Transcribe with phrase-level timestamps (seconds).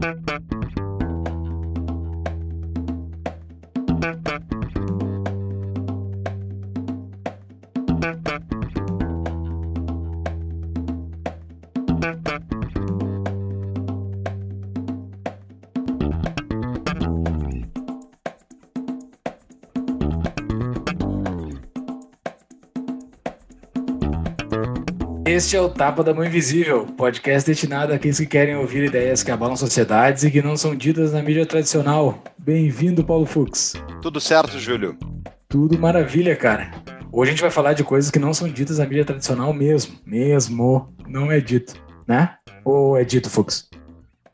[0.00, 0.59] Thank you.
[25.40, 29.30] Este é o Tapa da Mão Invisível, podcast destinado àqueles que querem ouvir ideias que
[29.30, 32.22] abalam sociedades e que não são ditas na mídia tradicional.
[32.36, 33.72] Bem-vindo, Paulo Fux.
[34.02, 34.98] Tudo certo, Júlio?
[35.48, 36.70] Tudo maravilha, cara.
[37.10, 39.98] Hoje a gente vai falar de coisas que não são ditas na mídia tradicional mesmo.
[40.04, 40.94] Mesmo.
[41.08, 41.72] Não é dito,
[42.06, 42.36] né?
[42.62, 43.70] Ou é dito, Fux?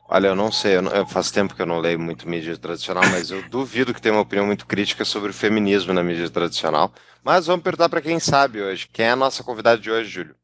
[0.09, 3.03] Olha, eu não sei, eu não, faz tempo que eu não leio muito mídia tradicional,
[3.09, 6.91] mas eu duvido que tenha uma opinião muito crítica sobre o feminismo na mídia tradicional.
[7.23, 8.89] Mas vamos perguntar para quem sabe hoje.
[8.91, 10.35] Quem é a nossa convidada de hoje, Júlio?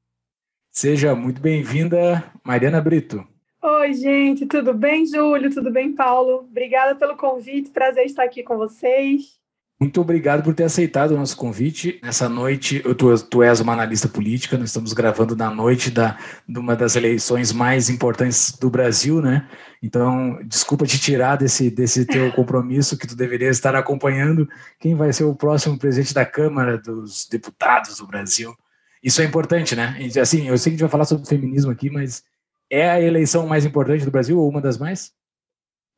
[0.73, 3.23] Seja muito bem-vinda, Mariana Brito.
[3.61, 5.53] Oi, gente, tudo bem, Júlio?
[5.53, 6.47] Tudo bem, Paulo?
[6.49, 9.39] Obrigada pelo convite, prazer estar aqui com vocês.
[9.79, 11.99] Muito obrigado por ter aceitado o nosso convite.
[12.01, 16.17] Nessa noite, tu, tu és uma analista política, nós estamos gravando na noite da,
[16.49, 19.47] de uma das eleições mais importantes do Brasil, né?
[19.81, 25.13] Então, desculpa te tirar desse, desse teu compromisso que tu deveria estar acompanhando quem vai
[25.13, 28.55] ser o próximo presidente da Câmara dos Deputados do Brasil.
[29.03, 29.97] Isso é importante, né?
[30.21, 32.23] Assim, eu sei que a gente vai falar sobre feminismo aqui, mas
[32.69, 35.13] é a eleição mais importante do Brasil ou uma das mais?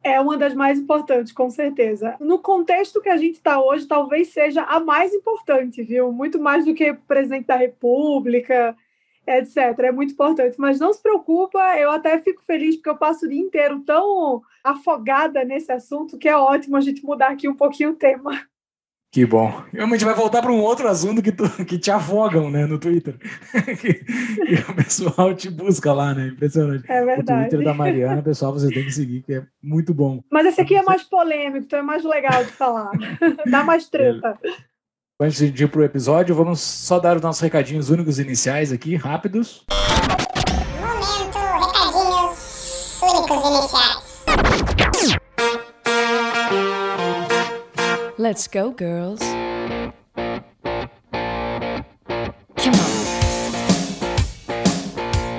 [0.03, 2.15] É uma das mais importantes, com certeza.
[2.19, 6.11] No contexto que a gente está hoje, talvez seja a mais importante, viu?
[6.11, 8.75] Muito mais do que presidente da República,
[9.27, 9.57] etc.
[9.79, 10.59] É muito importante.
[10.59, 14.41] Mas não se preocupa, eu até fico feliz porque eu passo o dia inteiro tão
[14.63, 18.47] afogada nesse assunto que é ótimo a gente mudar aqui um pouquinho o tema.
[19.15, 19.63] Que bom.
[19.71, 23.15] Realmente vai voltar para um outro assunto que, tu, que te afogam, né, no Twitter.
[23.79, 26.27] que, que, o pessoal te busca lá, né?
[26.27, 26.83] Impressionante.
[26.91, 27.45] É verdade.
[27.45, 30.21] O Twitter da Mariana, pessoal, você tem que seguir, que é muito bom.
[30.29, 32.91] Mas esse aqui é mais polêmico, então é mais legal de falar.
[33.49, 34.37] Dá mais treta.
[35.17, 38.97] Antes de ir para o episódio, vamos só dar os nossos recadinhos únicos iniciais aqui,
[38.97, 39.65] rápidos.
[48.35, 49.23] Let's go, girls.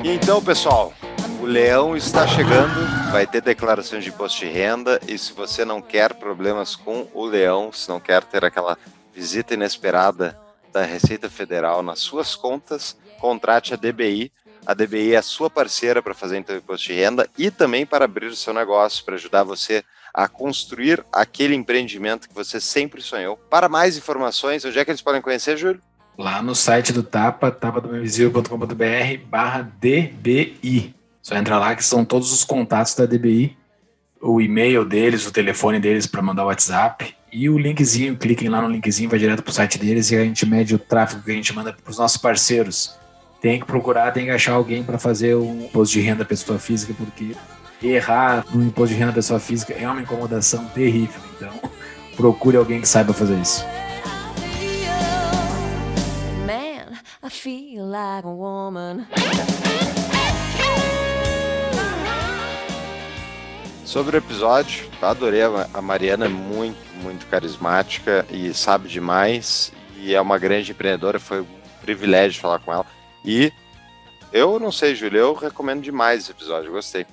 [0.03, 0.95] Então, pessoal,
[1.39, 5.83] o leão está chegando, vai ter declaração de imposto de renda e se você não
[5.83, 8.79] quer problemas com o leão, se não quer ter aquela
[9.13, 10.41] visita inesperada
[10.73, 14.33] da Receita Federal nas suas contas, contrate a DBI.
[14.65, 18.07] A DBI é a sua parceira para fazer então imposto de renda e também para
[18.07, 19.85] abrir o seu negócio, para ajudar você a
[20.27, 23.37] construir aquele empreendimento que você sempre sonhou.
[23.51, 25.81] Para mais informações, onde é que eles podem conhecer, Júlio?
[26.17, 30.95] Lá no site do Tapa, tapadomevisível.com.br barra DBI.
[31.21, 33.55] Só entra lá que são todos os contatos da DBI,
[34.23, 38.63] o e-mail deles, o telefone deles para mandar o WhatsApp e o linkzinho, cliquem lá
[38.63, 41.31] no linkzinho, vai direto para o site deles e a gente mede o tráfego que
[41.31, 42.97] a gente manda para os nossos parceiros.
[43.43, 46.95] Tem que procurar, tem que achar alguém para fazer um posto de renda pessoa física,
[46.97, 47.37] porque
[47.93, 51.21] errar no imposto de renda da pessoa física é uma incomodação terrível.
[51.37, 51.53] Então,
[52.17, 53.65] procure alguém que saiba fazer isso.
[56.47, 59.07] Man, I feel like a woman.
[63.85, 65.41] Sobre o episódio, adorei.
[65.73, 69.73] A Mariana é muito, muito carismática e sabe demais.
[69.97, 71.19] E é uma grande empreendedora.
[71.19, 71.47] Foi um
[71.81, 72.85] privilégio falar com ela.
[73.25, 73.53] E
[74.33, 76.73] eu não sei, Júlio, eu recomendo demais esse episódio.
[76.73, 77.07] Gostei.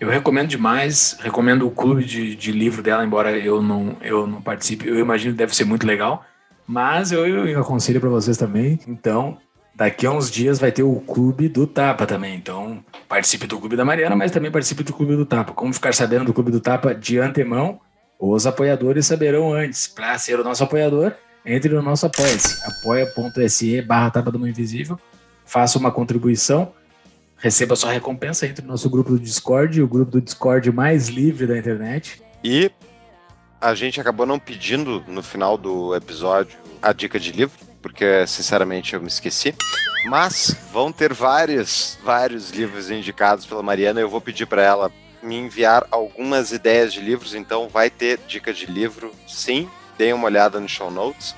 [0.00, 4.42] Eu recomendo demais, recomendo o clube de, de livro dela, embora eu não, eu não
[4.42, 4.88] participe.
[4.88, 6.24] Eu imagino que deve ser muito legal,
[6.66, 8.78] mas eu, eu aconselho para vocês também.
[8.88, 9.38] Então,
[9.74, 12.34] daqui a uns dias vai ter o clube do Tapa também.
[12.34, 15.52] Então, participe do clube da Mariana, mas também participe do clube do Tapa.
[15.52, 17.80] Como ficar sabendo do clube do Tapa de antemão?
[18.18, 19.86] Os apoiadores saberão antes.
[19.86, 21.12] Para ser o nosso apoiador,
[21.46, 24.98] entre no nosso apoia-se, apoia.se barra Tapa do Invisível.
[25.44, 26.72] Faça uma contribuição
[27.44, 31.46] receba sua recompensa, entre no nosso grupo do Discord, o grupo do Discord mais livre
[31.46, 32.22] da internet.
[32.42, 32.70] E
[33.60, 38.94] a gente acabou não pedindo no final do episódio a dica de livro, porque sinceramente
[38.94, 39.54] eu me esqueci.
[40.06, 44.00] Mas vão ter vários, vários livros indicados pela Mariana.
[44.00, 44.90] Eu vou pedir para ela
[45.22, 49.68] me enviar algumas ideias de livros, então vai ter dica de livro, sim.
[49.98, 51.34] Deem uma olhada no show notes.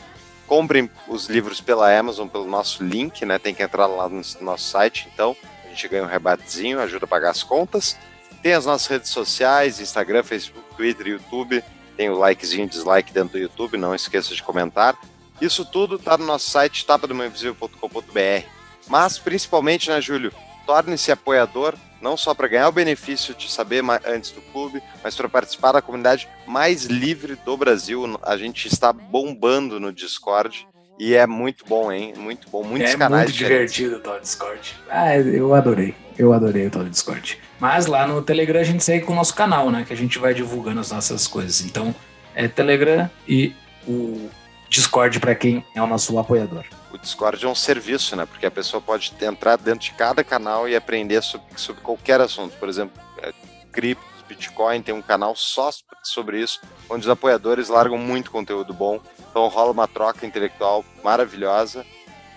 [0.47, 3.41] Comprem os livros pela Amazon, pelo nosso link, né?
[3.41, 5.37] Tem que entrar lá no nosso site, então
[5.77, 7.97] gente ganha um rebatezinho, ajuda a pagar as contas.
[8.43, 11.63] Tem as nossas redes sociais, Instagram, Facebook, Twitter, YouTube.
[11.97, 14.99] Tem o likezinho dislike dentro do YouTube, não esqueça de comentar.
[15.41, 18.47] Isso tudo está no nosso site tapadomainvisível.com.br.
[18.89, 20.33] Mas, principalmente, né, Júlio?
[20.67, 25.29] Torne-se apoiador, não só para ganhar o benefício de saber antes do clube, mas para
[25.29, 28.19] participar da comunidade mais livre do Brasil.
[28.23, 30.67] A gente está bombando no Discord.
[30.99, 32.15] E é muito bom, hein?
[32.17, 32.63] Muito bom.
[32.65, 33.25] Muitos é canais.
[33.25, 34.75] muito divertido o tal Discord.
[34.89, 35.95] Ah, eu adorei.
[36.19, 37.39] Eu adorei o tal Discord.
[37.61, 39.85] Mas lá no Telegram a gente segue com o nosso canal, né?
[39.87, 41.61] Que a gente vai divulgando as nossas coisas.
[41.61, 41.95] Então,
[42.35, 43.55] é Telegram e
[43.87, 44.29] o
[44.69, 46.65] Discord para quem é o nosso apoiador.
[46.93, 48.25] O Discord é um serviço, né?
[48.25, 52.57] Porque a pessoa pode entrar dentro de cada canal e aprender sobre, sobre qualquer assunto.
[52.57, 53.33] Por exemplo, é,
[53.71, 55.71] criptos, Bitcoin, tem um canal só
[56.03, 59.01] sobre isso, onde os apoiadores largam muito conteúdo bom.
[59.31, 61.85] Então rola uma troca intelectual maravilhosa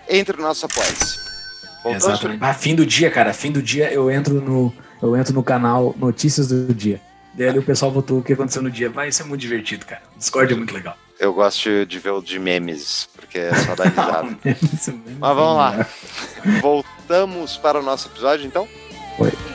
[0.08, 1.18] entre o nosso apoia-se.
[1.84, 2.42] Exatamente.
[2.42, 3.32] Ah, fim do dia, cara.
[3.32, 7.00] Fim do dia eu entro no, eu entro no canal Notícias do Dia.
[7.32, 8.90] Daí ali o pessoal botou o que aconteceu no dia.
[8.90, 10.02] Vai ser muito divertido, cara.
[10.16, 10.96] Discord é muito legal.
[11.18, 14.38] Eu gosto de ver o de memes, porque é só dar risada.
[14.42, 15.86] Mas vamos lá.
[16.60, 18.66] Voltamos para o nosso episódio, então?
[19.18, 19.49] Oi.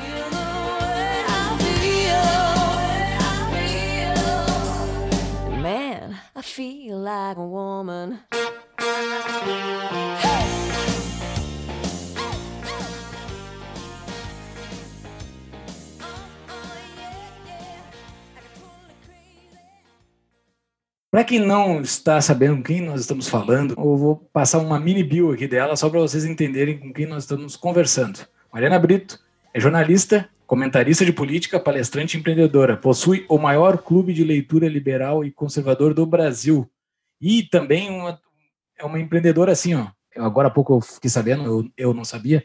[6.45, 8.19] Feel like a woman.
[21.09, 25.01] Para quem não está sabendo com quem nós estamos falando, eu vou passar uma mini
[25.01, 28.19] bio aqui dela só para vocês entenderem com quem nós estamos conversando.
[28.51, 29.24] Mariana Brito
[29.55, 32.75] é jornalista, comentarista de política, palestrante e empreendedora.
[32.75, 36.69] Possui o maior clube de leitura liberal e conservador do Brasil.
[37.21, 38.19] E também uma,
[38.77, 39.87] é uma empreendedora assim, ó.
[40.17, 42.43] Agora há pouco eu fiquei sabendo, eu, eu não sabia.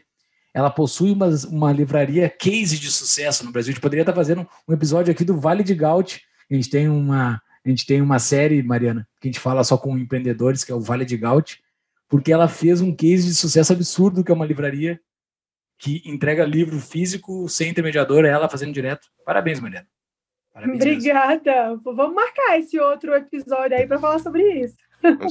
[0.53, 3.71] Ela possui uma, uma livraria case de sucesso no Brasil.
[3.71, 6.21] A gente poderia estar fazendo um episódio aqui do Vale de Gaut.
[6.49, 9.77] A gente tem uma a gente tem uma série, Mariana, que a gente fala só
[9.77, 11.61] com empreendedores, que é o Vale de Gaut,
[12.07, 14.99] porque ela fez um case de sucesso absurdo, que é uma livraria
[15.81, 19.07] que entrega livro físico sem intermediador, ela fazendo direto.
[19.25, 19.87] Parabéns, Mariana.
[20.53, 21.69] Parabéns Obrigada.
[21.69, 21.95] Mesmo.
[21.95, 24.75] Vamos marcar esse outro episódio aí para falar sobre isso.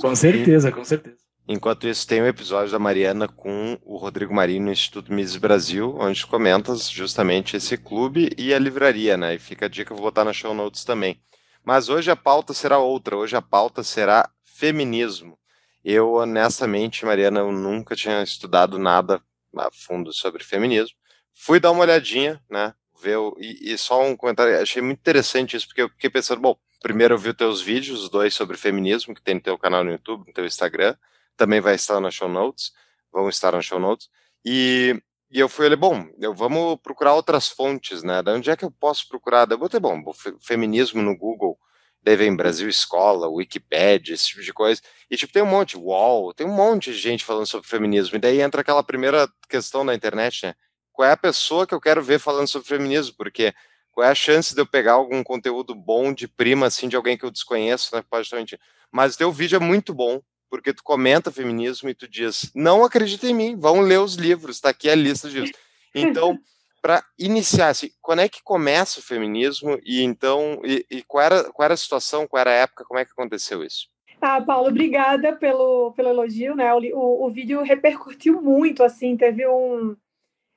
[0.00, 1.19] com certeza, com certeza.
[1.47, 5.97] Enquanto isso, tem um episódio da Mariana com o Rodrigo Marinho no Instituto Mises Brasil,
[5.99, 9.37] onde comenta justamente esse clube e a livraria, né?
[9.37, 11.20] E fica a dica, eu vou botar na show notes também.
[11.64, 15.38] Mas hoje a pauta será outra, hoje a pauta será feminismo.
[15.85, 19.23] Eu, honestamente, Mariana, eu nunca tinha estudado nada
[19.56, 20.97] a fundo sobre feminismo.
[21.35, 22.75] Fui dar uma olhadinha, né?
[23.02, 26.56] Ver, e, e só um comentário, achei muito interessante isso, porque eu fiquei pensando, bom,
[26.82, 29.82] primeiro eu vi os teus vídeos, os dois sobre feminismo, que tem no teu canal
[29.82, 30.94] no YouTube, no teu Instagram,
[31.37, 32.73] também vai estar na show notes,
[33.11, 34.08] vão estar na show notes,
[34.44, 35.00] e
[35.32, 38.20] e eu fui ali, bom, eu vamos procurar outras fontes, né?
[38.20, 39.49] Da onde é que eu posso procurar?
[39.49, 40.02] Eu botei, bom,
[40.41, 41.56] feminismo no Google,
[42.02, 44.81] daí vem Brasil Escola, Wikipedia, esse tipo de coisa.
[45.11, 48.17] E tipo, tem um monte, UOL, tem um monte de gente falando sobre feminismo.
[48.17, 50.55] E daí entra aquela primeira questão da internet, né?
[50.93, 53.14] Qual é a pessoa que eu quero ver falando sobre feminismo?
[53.17, 53.55] Porque
[53.93, 57.17] qual é a chance de eu pegar algum conteúdo bom de prima, assim, de alguém
[57.17, 58.02] que eu desconheço, né?
[58.08, 58.58] Pode estar.
[58.91, 63.26] Mas teu vídeo é muito bom, porque tu comenta feminismo e tu diz, não acredita
[63.26, 65.52] em mim, vão ler os livros, está aqui a lista disso.
[65.94, 66.38] Então,
[66.81, 71.44] para iniciar, assim, quando é que começa o feminismo e então, e, e, qual, era,
[71.53, 73.88] qual era a situação, qual era a época, como é que aconteceu isso?
[74.21, 76.73] Ah, Paulo, obrigada pelo, pelo elogio, né?
[76.75, 79.97] O, o, o vídeo repercutiu muito, assim, teve um,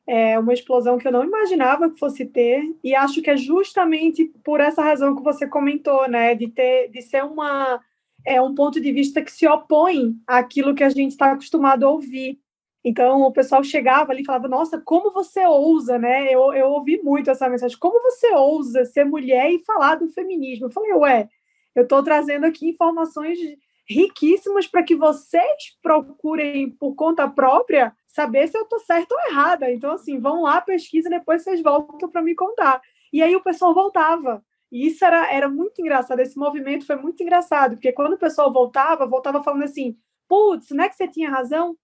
[0.06, 4.26] é, uma explosão que eu não imaginava que fosse ter, e acho que é justamente
[4.44, 6.36] por essa razão que você comentou, né?
[6.36, 7.80] De ter, de ser uma
[8.26, 11.90] é um ponto de vista que se opõe àquilo que a gente está acostumado a
[11.90, 12.40] ouvir.
[12.84, 16.26] Então, o pessoal chegava ali e falava, nossa, como você ousa, né?
[16.34, 20.66] Eu, eu ouvi muito essa mensagem, como você ousa ser mulher e falar do feminismo?
[20.66, 21.30] Eu falei, ué,
[21.74, 23.40] eu estou trazendo aqui informações
[23.88, 29.72] riquíssimas para que vocês procurem por conta própria saber se eu estou certa ou errada.
[29.72, 32.82] Então, assim, vão lá, pesquisa, depois vocês voltam para me contar.
[33.12, 34.44] E aí o pessoal voltava.
[34.72, 38.52] E isso era, era muito engraçado, esse movimento foi muito engraçado, porque quando o pessoal
[38.52, 39.96] voltava, voltava falando assim,
[40.28, 41.78] putz, não é que você tinha razão?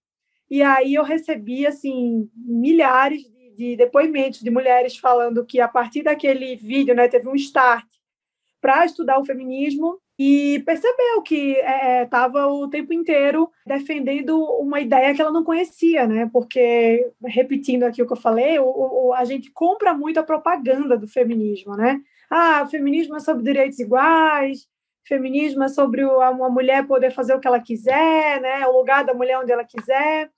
[0.50, 6.02] E aí eu recebi, assim, milhares de, de depoimentos de mulheres falando que a partir
[6.02, 7.86] daquele vídeo, né, teve um start
[8.60, 11.56] para estudar o feminismo e percebeu que
[12.02, 16.28] estava é, o tempo inteiro defendendo uma ideia que ela não conhecia, né?
[16.30, 20.98] Porque, repetindo aqui o que eu falei, o, o, a gente compra muito a propaganda
[20.98, 22.02] do feminismo, né?
[22.30, 24.68] ah, feminismo é sobre direitos iguais,
[25.04, 28.66] feminismo é sobre uma mulher poder fazer o que ela quiser, né?
[28.68, 30.30] O lugar da mulher onde ela quiser.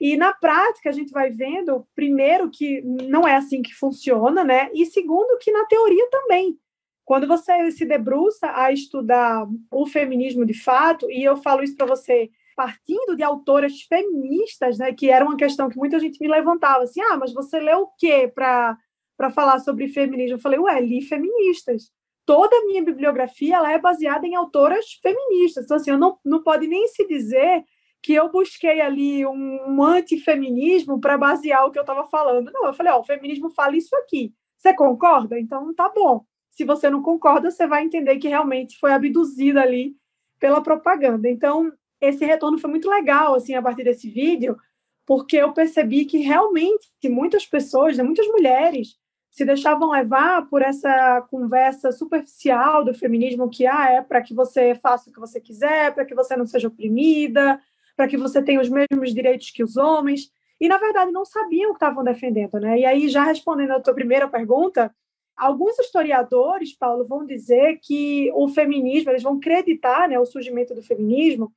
[0.00, 4.70] E na prática a gente vai vendo, primeiro, que não é assim que funciona, né?
[4.74, 6.58] E segundo, que na teoria também.
[7.04, 11.86] Quando você se debruça a estudar o feminismo de fato, e eu falo isso para
[11.86, 16.84] você partindo de autoras feministas, né, que era uma questão que muita gente me levantava,
[16.84, 18.76] assim, ah, mas você leu o quê para
[19.16, 20.36] para falar sobre feminismo.
[20.36, 21.90] Eu falei, ué, li feministas.
[22.26, 25.64] Toda a minha bibliografia ela é baseada em autoras feministas.
[25.64, 27.64] Então, assim, eu não, não pode nem se dizer
[28.06, 32.52] que eu busquei ali um, antifeminismo para basear o que eu estava falando.
[32.52, 34.32] Não, eu falei, ó, o feminismo fala isso aqui.
[34.56, 35.36] Você concorda?
[35.40, 36.24] Então tá bom.
[36.52, 39.96] Se você não concorda, você vai entender que realmente foi abduzida ali
[40.38, 41.28] pela propaganda.
[41.28, 44.56] Então, esse retorno foi muito legal, assim, a partir desse vídeo,
[45.04, 48.94] porque eu percebi que realmente muitas pessoas, né, muitas mulheres,
[49.32, 54.76] se deixavam levar por essa conversa superficial do feminismo que ah, é para que você
[54.76, 57.60] faça o que você quiser, para que você não seja oprimida,
[57.96, 60.30] para que você tenha os mesmos direitos que os homens.
[60.60, 62.60] E, na verdade, não sabiam o que estavam defendendo.
[62.60, 62.80] Né?
[62.80, 64.94] E aí, já respondendo a tua primeira pergunta,
[65.36, 70.82] alguns historiadores, Paulo, vão dizer que o feminismo, eles vão acreditar né, o surgimento do
[70.82, 71.52] feminismo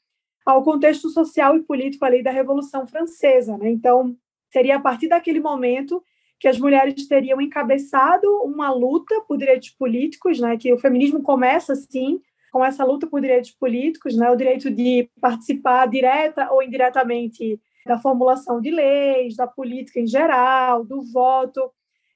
[0.45, 3.57] ao contexto social e político ali da Revolução Francesa.
[3.57, 3.69] Né?
[3.69, 4.15] Então,
[4.51, 6.03] seria a partir daquele momento
[6.39, 10.57] que as mulheres teriam encabeçado uma luta por direitos políticos, né?
[10.57, 14.29] que o feminismo começa, sim, com essa luta por direitos políticos, né?
[14.29, 20.83] o direito de participar direta ou indiretamente da formulação de leis, da política em geral,
[20.83, 21.71] do voto.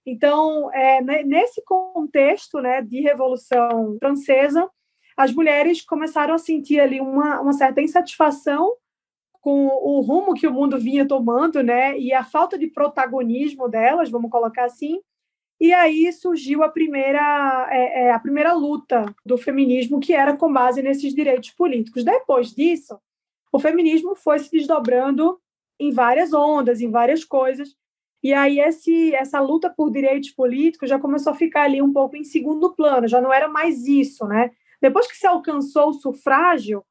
[0.06, 4.70] Então, é, nesse contexto né, de Revolução Francesa,
[5.16, 8.76] as mulheres começaram a sentir ali uma, uma certa insatisfação
[9.40, 14.10] com o rumo que o mundo vinha tomando, né, e a falta de protagonismo delas,
[14.10, 15.02] vamos colocar assim.
[15.64, 20.52] E aí surgiu a primeira, é, é, a primeira luta do feminismo, que era com
[20.52, 22.04] base nesses direitos políticos.
[22.04, 23.00] Depois disso,
[23.50, 25.40] o feminismo foi se desdobrando
[25.80, 27.78] em várias ondas, em várias coisas.
[28.22, 32.18] E aí esse, essa luta por direitos políticos já começou a ficar ali um pouco
[32.18, 34.52] em segundo plano, já não era mais isso, né?
[34.82, 36.84] Depois que se alcançou o sufrágio,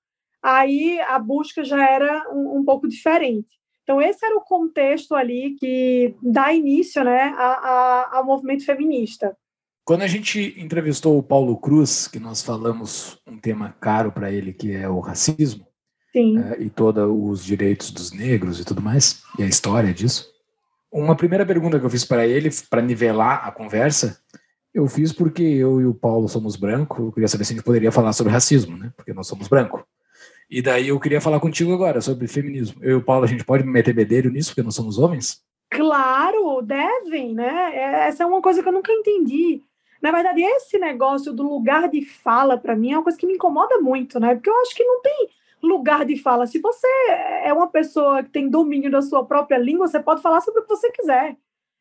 [0.43, 3.62] aí a busca já era um, um pouco diferente.
[3.83, 9.37] Então, esse era o contexto ali que dá início né, a, a, ao movimento feminista.
[9.85, 14.53] Quando a gente entrevistou o Paulo Cruz, que nós falamos um tema caro para ele,
[14.53, 15.67] que é o racismo,
[16.15, 20.31] é, e todos os direitos dos negros e tudo mais, e a história disso,
[20.93, 24.21] uma primeira pergunta que eu fiz para ele, para nivelar a conversa,
[24.75, 27.03] eu fiz porque eu e o Paulo somos branco.
[27.03, 28.93] Eu queria saber se a gente poderia falar sobre racismo, né?
[28.97, 29.87] Porque nós somos branco.
[30.53, 32.79] E daí eu queria falar contigo agora sobre feminismo.
[32.85, 35.43] Eu e o Paulo, a gente pode meter bedelho nisso porque nós somos homens?
[35.71, 37.75] Claro, devem, né?
[37.75, 39.63] É, essa é uma coisa que eu nunca entendi.
[40.03, 43.33] Na verdade, esse negócio do lugar de fala, para mim, é uma coisa que me
[43.33, 44.35] incomoda muito, né?
[44.35, 45.31] Porque eu acho que não tem
[45.63, 46.47] lugar de fala.
[46.47, 46.87] Se você
[47.45, 50.65] é uma pessoa que tem domínio da sua própria língua, você pode falar sobre o
[50.65, 51.35] que você quiser.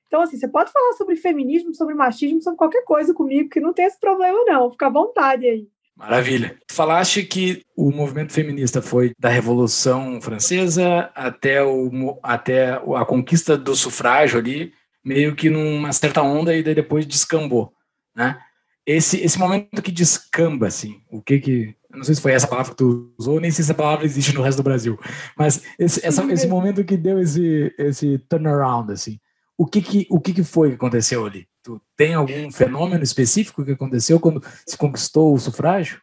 [0.07, 3.73] Então, assim, você pode falar sobre feminismo, sobre machismo, sobre qualquer coisa comigo, que não
[3.73, 4.71] tem esse problema, não.
[4.71, 5.67] Fica à vontade aí.
[6.01, 6.57] Maravilha.
[6.71, 13.75] Falaste que o movimento feminista foi da Revolução Francesa até, o, até a conquista do
[13.75, 14.73] sufrágio ali,
[15.05, 17.71] meio que numa certa onda e depois descambou,
[18.15, 18.39] né?
[18.83, 21.75] Esse, esse momento que descamba, assim, o que que...
[21.91, 24.33] Não sei se foi essa palavra que tu usou, nem sei se essa palavra existe
[24.33, 24.99] no resto do Brasil,
[25.37, 29.19] mas esse, essa, esse momento que deu esse, esse turnaround, assim,
[29.55, 31.45] o que que, o que que foi que aconteceu ali?
[31.63, 36.01] Tu tem algum fenômeno específico que aconteceu quando se conquistou o sufrágio?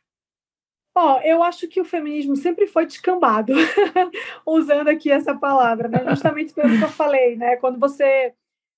[0.95, 3.53] Ó, oh, eu acho que o feminismo sempre foi descambado,
[4.47, 6.05] usando aqui essa palavra, né?
[6.09, 7.57] Justamente pelo que eu falei, né?
[7.57, 8.33] Quando você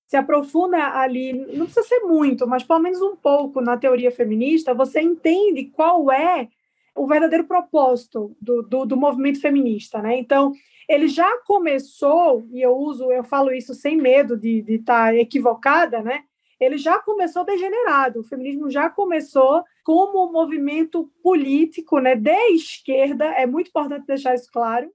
[0.07, 4.73] se aprofunda ali, não precisa ser muito, mas pelo menos um pouco na teoria feminista,
[4.73, 6.49] você entende qual é
[6.93, 10.17] o verdadeiro propósito do, do, do movimento feminista, né?
[10.17, 10.51] Então,
[10.87, 16.01] ele já começou, e eu uso, eu falo isso sem medo de estar tá equivocada,
[16.01, 16.23] né?
[16.61, 18.19] Ele já começou degenerado.
[18.19, 23.25] O feminismo já começou como um movimento político, né, de esquerda.
[23.25, 24.89] É muito importante deixar isso claro.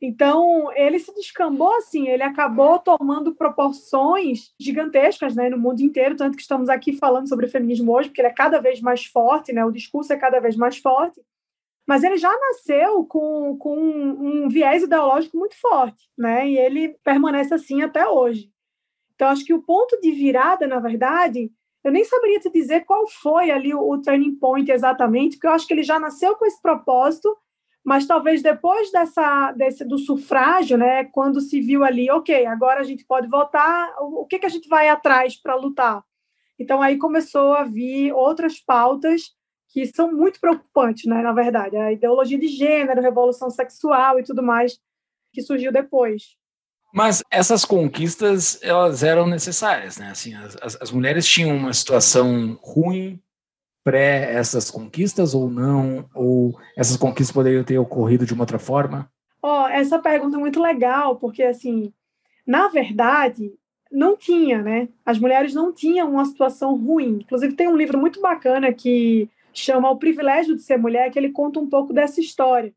[0.00, 6.36] Então, ele se descambou assim, ele acabou tomando proporções gigantescas né, no mundo inteiro, tanto
[6.36, 9.52] que estamos aqui falando sobre o feminismo hoje, porque ele é cada vez mais forte,
[9.52, 11.22] né, o discurso é cada vez mais forte
[11.86, 16.48] mas ele já nasceu com, com um viés ideológico muito forte, né?
[16.48, 18.50] E ele permanece assim até hoje.
[19.16, 21.50] Então, acho que o ponto de virada, na verdade,
[21.82, 25.52] eu nem saberia te dizer qual foi ali o, o turning point exatamente, porque eu
[25.52, 27.34] acho que ele já nasceu com esse propósito,
[27.82, 32.84] mas talvez depois dessa desse, do sufrágio, né, quando se viu ali, ok, agora a
[32.84, 36.04] gente pode votar, o, o que, que a gente vai atrás para lutar?
[36.58, 39.34] Então, aí começou a vir outras pautas
[39.68, 44.42] que são muito preocupantes, né, na verdade, a ideologia de gênero, revolução sexual e tudo
[44.42, 44.78] mais
[45.32, 46.36] que surgiu depois.
[46.92, 50.10] Mas essas conquistas, elas eram necessárias, né?
[50.10, 53.20] Assim, as, as mulheres tinham uma situação ruim
[53.86, 56.08] pré essas conquistas ou não?
[56.12, 59.08] Ou essas conquistas poderiam ter ocorrido de uma outra forma?
[59.40, 61.92] Oh, essa pergunta é muito legal, porque, assim,
[62.44, 63.52] na verdade,
[63.92, 64.88] não tinha, né?
[65.04, 67.20] As mulheres não tinham uma situação ruim.
[67.22, 71.30] Inclusive, tem um livro muito bacana que chama O Privilégio de Ser Mulher, que ele
[71.30, 72.74] conta um pouco dessa história.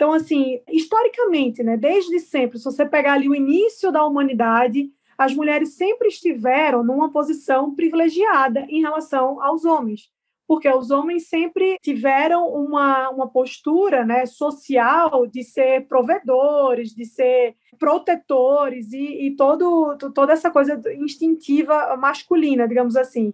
[0.00, 5.34] Então, assim, historicamente, né, desde sempre, se você pegar ali o início da humanidade, as
[5.34, 10.10] mulheres sempre estiveram numa posição privilegiada em relação aos homens
[10.48, 17.54] porque os homens sempre tiveram uma, uma postura né, social de ser provedores, de ser
[17.78, 23.32] protetores e, e todo, toda essa coisa instintiva masculina, digamos assim.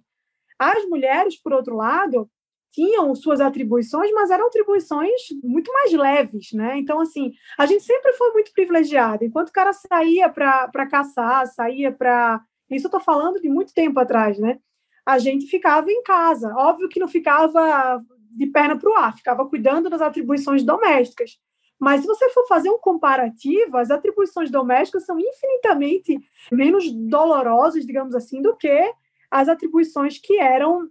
[0.59, 2.29] As mulheres, por outro lado,
[2.77, 6.79] tinham suas atribuições, mas eram atribuições muito mais leves, né?
[6.79, 9.25] Então, assim, a gente sempre foi muito privilegiada.
[9.25, 12.41] Enquanto o cara saía para caçar, saía para.
[12.71, 14.59] Isso eu estou falando de muito tempo atrás, né?
[15.07, 16.53] a gente ficava em casa.
[16.57, 18.03] Óbvio que não ficava
[18.33, 21.39] de perna para o ar, ficava cuidando das atribuições domésticas.
[21.79, 26.19] Mas se você for fazer um comparativo, as atribuições domésticas são infinitamente
[26.51, 28.93] menos dolorosas, digamos assim, do que
[29.31, 30.89] as atribuições que eram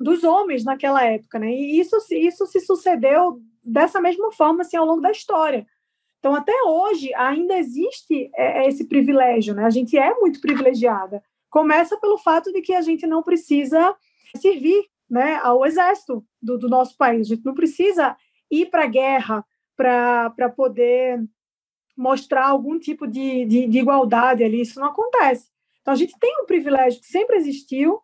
[0.00, 1.52] dos homens naquela época, né?
[1.52, 5.66] E isso, isso se sucedeu dessa mesma forma assim, ao longo da história.
[6.18, 9.64] Então, até hoje, ainda existe é, esse privilégio, né?
[9.64, 11.22] A gente é muito privilegiada.
[11.50, 13.94] Começa pelo fato de que a gente não precisa
[14.36, 18.16] servir né, ao exército do, do nosso país, a gente não precisa
[18.48, 19.44] ir para a guerra
[19.76, 21.20] para poder
[21.96, 25.48] mostrar algum tipo de, de, de igualdade ali, isso não acontece.
[25.80, 28.00] Então, a gente tem um privilégio que sempre existiu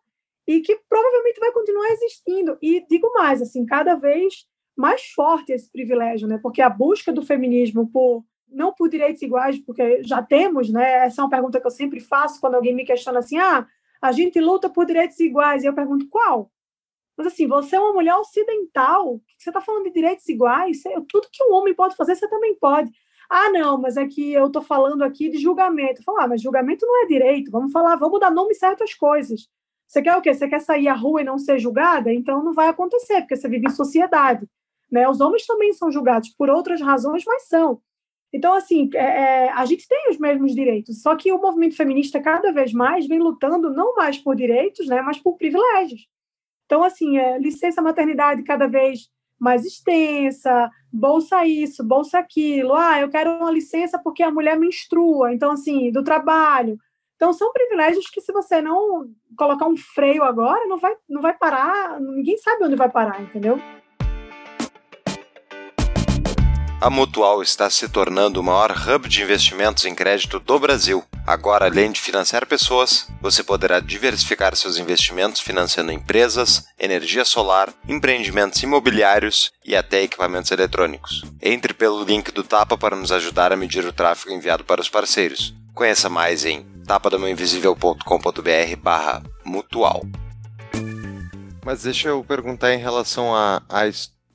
[0.47, 2.57] e que provavelmente vai continuar existindo.
[2.61, 6.39] E digo mais, assim, cada vez mais forte esse privilégio, né?
[6.41, 11.05] Porque a busca do feminismo por não por direitos iguais, porque já temos, né?
[11.05, 13.67] Essa é uma pergunta que eu sempre faço quando alguém me questiona assim: ah,
[14.01, 15.63] a gente luta por direitos iguais.
[15.63, 16.49] E eu pergunto qual?
[17.17, 20.83] Mas assim, você é uma mulher ocidental, você está falando de direitos iguais?
[21.09, 22.91] Tudo que um homem pode fazer, você também pode.
[23.29, 26.03] Ah, não, mas é que eu estou falando aqui de julgamento.
[26.03, 27.51] Falar, ah, mas julgamento não é direito.
[27.51, 29.49] Vamos falar, vamos dar nome certas coisas.
[29.87, 30.33] Você quer o quê?
[30.33, 32.13] Você quer sair à rua e não ser julgada?
[32.13, 34.45] Então não vai acontecer, porque você vive em sociedade.
[34.91, 35.07] Né?
[35.07, 37.81] Os homens também são julgados por outras razões, mas são.
[38.33, 42.19] Então, assim, é, é, a gente tem os mesmos direitos, só que o movimento feminista
[42.19, 46.07] cada vez mais vem lutando não mais por direitos, né, mas por privilégios.
[46.65, 52.73] Então, assim, é, licença maternidade cada vez mais extensa, bolsa isso, bolsa aquilo.
[52.73, 56.77] Ah, eu quero uma licença porque a mulher menstrua, então, assim, do trabalho.
[57.17, 61.33] Então, são privilégios que, se você não colocar um freio agora, não vai, não vai
[61.33, 63.59] parar, ninguém sabe onde vai parar, entendeu?
[66.79, 71.03] A Mutual está se tornando o maior hub de investimentos em crédito do Brasil.
[71.25, 78.61] Agora, além de financiar pessoas, você poderá diversificar seus investimentos financiando empresas, energia solar, empreendimentos
[78.61, 81.23] imobiliários e até equipamentos eletrônicos.
[81.41, 84.87] Entre pelo link do Tapa para nos ajudar a medir o tráfego enviado para os
[84.87, 85.55] parceiros.
[85.73, 90.01] Conheça mais em tapadamainvisível.com.br barra mutual.
[91.63, 93.85] Mas deixa eu perguntar em relação a, a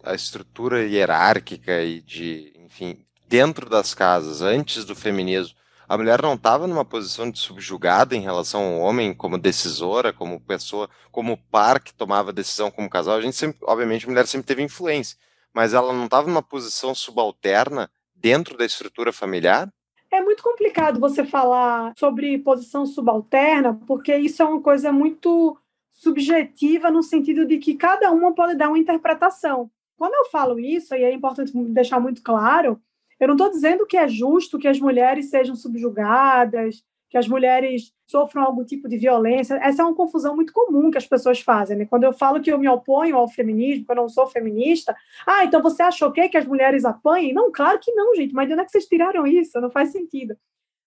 [0.03, 5.57] a estrutura hierárquica e de, enfim, dentro das casas, antes do feminismo,
[5.88, 10.41] a mulher não estava numa posição de subjugada em relação ao homem como decisora, como
[10.41, 13.17] pessoa, como par que tomava decisão como casal.
[13.17, 15.17] A gente sempre, obviamente, a mulher sempre teve influência,
[15.53, 19.71] mas ela não estava numa posição subalterna dentro da estrutura familiar?
[20.12, 25.59] É muito complicado você falar sobre posição subalterna, porque isso é uma coisa muito
[25.90, 29.70] subjetiva no sentido de que cada uma pode dar uma interpretação.
[29.96, 32.79] Quando eu falo isso, e é importante deixar muito claro,
[33.18, 37.92] eu não estou dizendo que é justo que as mulheres sejam subjugadas, que as mulheres
[38.07, 39.57] sofram algum tipo de violência.
[39.62, 41.77] Essa é uma confusão muito comum que as pessoas fazem.
[41.77, 41.85] Né?
[41.85, 44.96] Quando eu falo que eu me oponho ao feminismo, que eu não sou feminista,
[45.27, 47.35] ah, então você achou que, que as mulheres apanhem?
[47.35, 49.61] Não, claro que não, gente, mas de onde é que vocês tiraram isso?
[49.61, 50.35] Não faz sentido.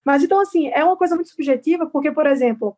[0.03, 2.75] Mas então, assim, é uma coisa muito subjetiva, porque, por exemplo,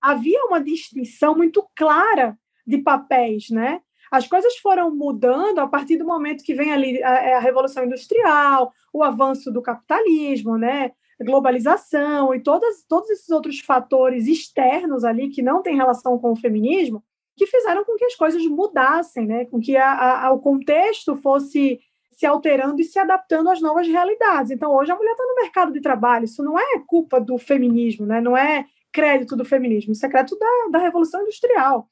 [0.00, 3.82] havia uma distinção muito clara de papéis, né?
[4.10, 7.84] As coisas foram mudando a partir do momento que vem ali a, é, a Revolução
[7.84, 10.92] Industrial, o avanço do capitalismo, né?
[11.24, 16.36] Globalização e todas, todos esses outros fatores externos ali que não têm relação com o
[16.36, 17.02] feminismo,
[17.36, 19.44] que fizeram com que as coisas mudassem, né?
[19.46, 21.80] com que a, a, o contexto fosse
[22.12, 24.50] se alterando e se adaptando às novas realidades.
[24.50, 28.06] Então, hoje a mulher está no mercado de trabalho, isso não é culpa do feminismo,
[28.06, 28.20] né?
[28.20, 31.88] não é crédito do feminismo, isso é crédito da, da Revolução Industrial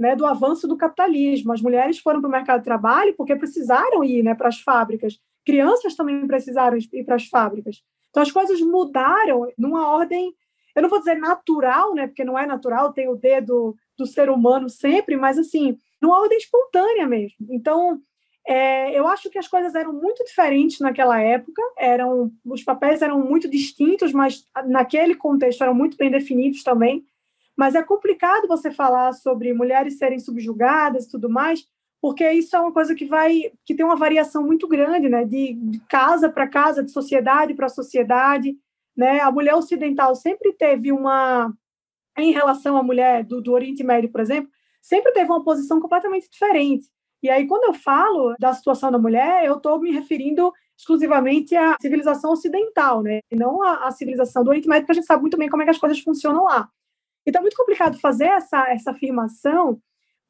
[0.00, 1.52] né, do avanço do capitalismo.
[1.52, 5.20] As mulheres foram para o mercado de trabalho porque precisaram ir né, para as fábricas.
[5.44, 7.82] Crianças também precisaram ir para as fábricas.
[8.10, 10.34] Então, as coisas mudaram numa ordem,
[10.74, 14.30] eu não vou dizer natural, né, porque não é natural, tem o dedo do ser
[14.30, 17.36] humano sempre, mas assim, numa ordem espontânea mesmo.
[17.50, 18.00] Então,
[18.46, 23.20] É, eu acho que as coisas eram muito diferentes naquela época, eram os papéis eram
[23.20, 27.04] muito distintos, mas naquele contexto eram muito bem definidos também.
[27.56, 31.66] Mas é complicado você falar sobre mulheres serem subjugadas e tudo mais,
[32.00, 35.54] porque isso é uma coisa que vai que tem uma variação muito grande, né, de,
[35.54, 38.56] de casa para casa, de sociedade para sociedade,
[38.96, 39.20] né?
[39.20, 41.52] A mulher ocidental sempre teve uma
[42.16, 44.50] em relação à mulher do, do Oriente Médio, por exemplo,
[44.82, 46.86] sempre teve uma posição completamente diferente.
[47.22, 51.76] E aí, quando eu falo da situação da mulher, eu estou me referindo exclusivamente à
[51.80, 53.20] civilização ocidental, né?
[53.30, 55.62] E não à, à, civilização do Oriente Médio, porque a gente sabe muito bem como
[55.62, 56.68] é que as coisas funcionam lá.
[57.26, 59.80] Então, é muito complicado fazer essa, essa afirmação,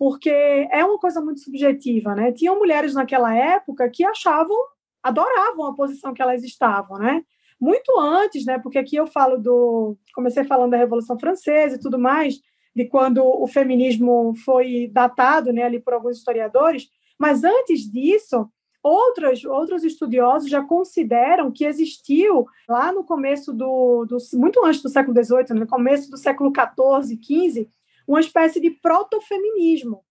[0.01, 2.33] porque é uma coisa muito subjetiva, né?
[2.33, 4.57] Tinham mulheres naquela época que achavam,
[5.03, 7.23] adoravam a posição que elas estavam, né?
[7.61, 8.59] Muito antes, né?
[8.59, 9.99] Porque aqui eu falo do.
[10.15, 12.41] Comecei falando da Revolução Francesa e tudo mais,
[12.75, 18.49] de quando o feminismo foi datado né, ali por alguns historiadores, mas antes disso,
[18.83, 24.89] outros, outros estudiosos já consideram que existiu, lá no começo do, do muito antes do
[24.89, 27.69] século XVIII, no começo do século XIV, XV,
[28.11, 30.05] uma espécie de protofeminismo,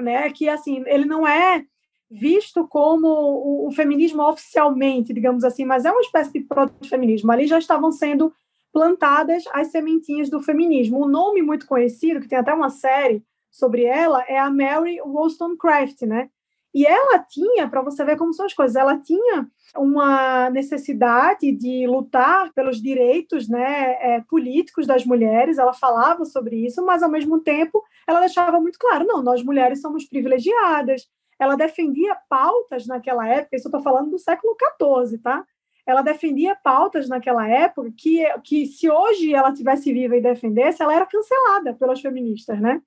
[0.00, 1.64] né, que assim, ele não é
[2.10, 7.30] visto como o, o feminismo oficialmente, digamos assim, mas é uma espécie de protofeminismo.
[7.30, 8.32] Ali já estavam sendo
[8.72, 11.04] plantadas as sementinhas do feminismo.
[11.04, 16.02] Um nome muito conhecido, que tem até uma série sobre ela, é a Mary Wollstonecraft,
[16.02, 16.30] né?
[16.76, 21.86] E ela tinha, para você ver como são as coisas, ela tinha uma necessidade de
[21.86, 27.40] lutar pelos direitos né, é, políticos das mulheres, ela falava sobre isso, mas ao mesmo
[27.40, 31.08] tempo ela deixava muito claro: não, nós mulheres somos privilegiadas.
[31.38, 35.46] Ela defendia pautas naquela época, isso eu estou falando do século XIV, tá?
[35.86, 40.94] ela defendia pautas naquela época que, que se hoje ela tivesse viva e defendesse, ela
[40.94, 42.82] era cancelada pelas feministas, né?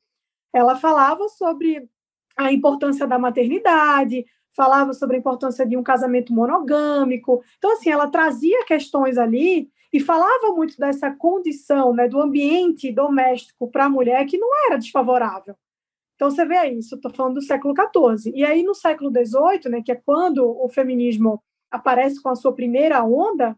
[0.54, 1.90] Ela falava sobre
[2.40, 4.26] a importância da maternidade,
[4.56, 7.44] falava sobre a importância de um casamento monogâmico.
[7.58, 13.70] Então, assim, ela trazia questões ali e falava muito dessa condição, né, do ambiente doméstico
[13.70, 15.56] para a mulher que não era desfavorável.
[16.16, 18.34] Então, você vê isso, estou falando do século XIV.
[18.36, 22.54] E aí, no século XVIII, né, que é quando o feminismo aparece com a sua
[22.54, 23.56] primeira onda,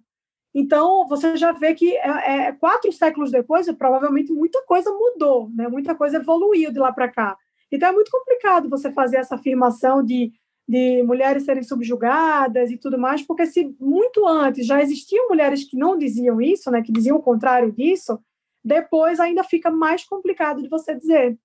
[0.54, 5.68] então você já vê que é, é, quatro séculos depois, provavelmente muita coisa mudou, né?
[5.68, 7.38] muita coisa evoluiu de lá para cá.
[7.72, 10.32] Então é muito complicado você fazer essa afirmação de,
[10.68, 15.78] de mulheres serem subjugadas e tudo mais, porque se muito antes já existiam mulheres que
[15.78, 18.20] não diziam isso, né, que diziam o contrário disso,
[18.64, 21.38] depois ainda fica mais complicado de você dizer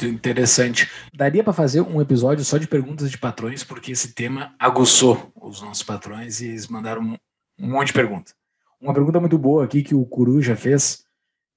[0.00, 0.90] muito interessante.
[1.12, 5.60] Daria para fazer um episódio só de perguntas de patrões, porque esse tema aguçou os
[5.60, 7.16] nossos patrões e eles mandaram um,
[7.58, 8.34] um monte de perguntas.
[8.80, 11.04] Uma pergunta muito boa aqui que o Curu já fez,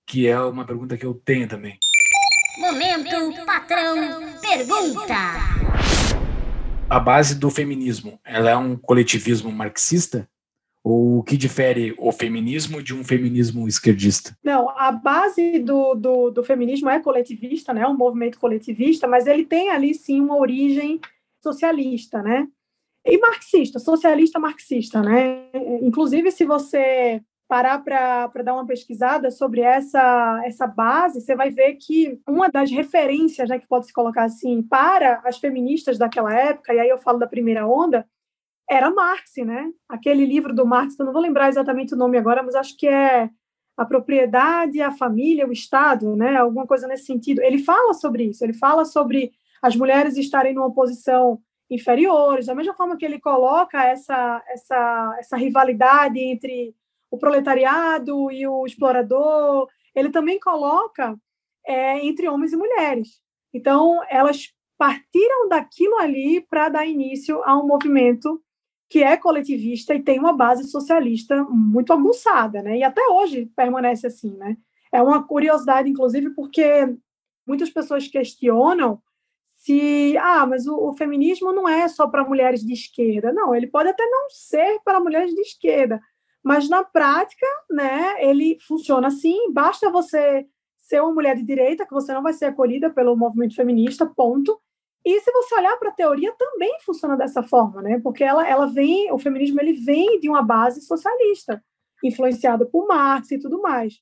[0.05, 1.77] que é uma pergunta que eu tenho também.
[2.59, 2.92] Momento
[3.53, 3.95] Patrão
[4.41, 5.13] Pergunta.
[6.89, 10.27] A base do feminismo, ela é um coletivismo marxista?
[10.83, 14.35] Ou o que difere o feminismo de um feminismo esquerdista?
[14.43, 17.85] Não, a base do, do, do feminismo é coletivista, né?
[17.85, 20.99] um movimento coletivista, mas ele tem ali sim uma origem
[21.39, 22.47] socialista, né?
[23.05, 25.45] E marxista, socialista marxista, né?
[25.83, 31.75] Inclusive, se você parar para dar uma pesquisada sobre essa, essa base, você vai ver
[31.75, 36.73] que uma das referências, né, que pode se colocar assim, para as feministas daquela época,
[36.73, 38.07] e aí eu falo da primeira onda,
[38.69, 39.69] era Marx, né?
[39.89, 42.87] Aquele livro do Marx, eu não vou lembrar exatamente o nome agora, mas acho que
[42.87, 43.29] é
[43.75, 46.37] a propriedade, a família, o Estado, né?
[46.37, 47.41] Alguma coisa nesse sentido.
[47.41, 52.73] Ele fala sobre isso, ele fala sobre as mulheres estarem numa posição inferiores, da mesma
[52.73, 56.75] forma que ele coloca essa, essa, essa rivalidade entre
[57.13, 61.15] o proletariado e o explorador, ele também coloca
[61.63, 63.21] é, entre homens e mulheres.
[63.53, 68.41] Então, elas partiram daquilo ali para dar início a um movimento
[68.89, 72.79] que é coletivista e tem uma base socialista muito aguçada, né?
[72.79, 74.57] E até hoje permanece assim, né?
[74.91, 76.95] É uma curiosidade, inclusive, porque
[77.45, 78.99] muitas pessoas questionam
[79.59, 83.31] se, ah, mas o, o feminismo não é só para mulheres de esquerda.
[83.31, 86.01] Não, ele pode até não ser para mulheres de esquerda,
[86.43, 90.45] mas na prática, né, ele funciona assim, basta você
[90.77, 94.59] ser uma mulher de direita, que você não vai ser acolhida pelo movimento feminista, ponto.
[95.05, 97.99] E se você olhar para a teoria, também funciona dessa forma, né?
[98.03, 101.63] Porque ela, ela vem, o feminismo ele vem de uma base socialista,
[102.03, 104.01] influenciada por Marx e tudo mais.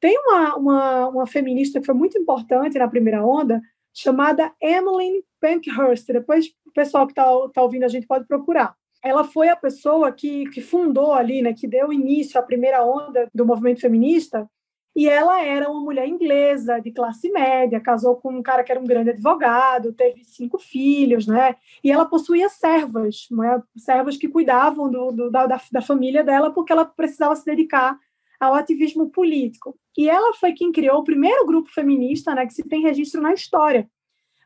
[0.00, 3.60] Tem uma, uma, uma feminista que foi muito importante na primeira onda,
[3.92, 6.06] chamada Emmeline Pankhurst.
[6.06, 8.74] Depois o pessoal que está tá ouvindo a gente pode procurar.
[9.02, 13.28] Ela foi a pessoa que, que fundou ali, né, que deu início à primeira onda
[13.34, 14.48] do movimento feminista,
[14.94, 18.80] e ela era uma mulher inglesa, de classe média, casou com um cara que era
[18.80, 21.54] um grande advogado, teve cinco filhos, né?
[21.82, 23.62] E ela possuía servas, né?
[23.76, 27.96] servas que cuidavam do, do, da, da família dela, porque ela precisava se dedicar
[28.40, 29.78] ao ativismo político.
[29.96, 33.32] E ela foi quem criou o primeiro grupo feminista né, que se tem registro na
[33.32, 33.88] história,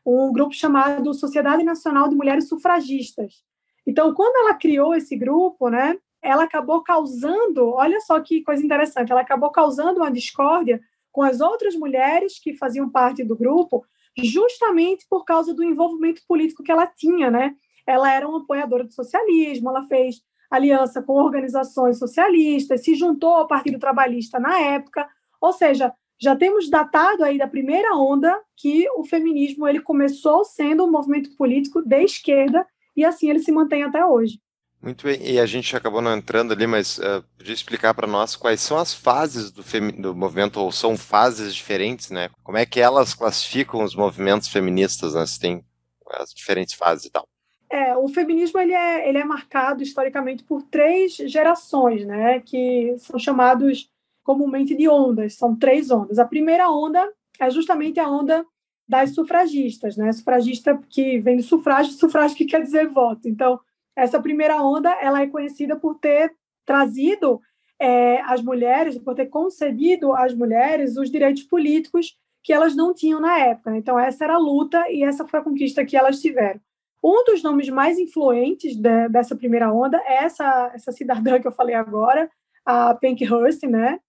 [0.05, 3.43] um grupo chamado Sociedade Nacional de Mulheres Sufragistas.
[3.85, 9.11] Então, quando ela criou esse grupo, né, ela acabou causando, olha só que coisa interessante,
[9.11, 13.85] ela acabou causando uma discórdia com as outras mulheres que faziam parte do grupo,
[14.17, 17.55] justamente por causa do envolvimento político que ela tinha, né?
[17.85, 23.47] Ela era uma apoiadora do socialismo, ela fez aliança com organizações socialistas, se juntou ao
[23.47, 25.07] Partido Trabalhista na época,
[25.39, 30.85] ou seja, já temos datado aí da primeira onda que o feminismo ele começou sendo
[30.85, 32.65] um movimento político de esquerda
[32.95, 34.39] e assim ele se mantém até hoje.
[34.81, 38.35] Muito bem, e a gente acabou não entrando ali, mas uh, podia explicar para nós
[38.35, 39.63] quais são as fases do,
[39.99, 42.29] do, movimento, ou são fases diferentes, né?
[42.43, 45.25] Como é que elas classificam os movimentos feministas, né?
[45.25, 45.65] Se tem
[46.11, 47.27] as diferentes fases e tal.
[47.67, 52.39] É, o feminismo ele é, ele é marcado historicamente por três gerações, né?
[52.41, 53.89] Que são chamados
[54.23, 56.19] comumente de ondas, são três ondas.
[56.19, 58.45] A primeira onda é justamente a onda
[58.87, 60.11] das sufragistas, né?
[60.11, 63.27] Sufragista que vem do sufrágio, sufrágio que quer dizer voto.
[63.27, 63.59] Então,
[63.95, 66.33] essa primeira onda ela é conhecida por ter
[66.65, 67.41] trazido
[67.79, 73.19] é, as mulheres, por ter concedido às mulheres os direitos políticos que elas não tinham
[73.19, 73.71] na época.
[73.71, 73.77] Né?
[73.77, 76.59] Então, essa era a luta e essa foi a conquista que elas tiveram.
[77.03, 81.51] Um dos nomes mais influentes de, dessa primeira onda é essa, essa cidadã que eu
[81.51, 82.29] falei agora,
[82.65, 83.99] a Pankhurst, né?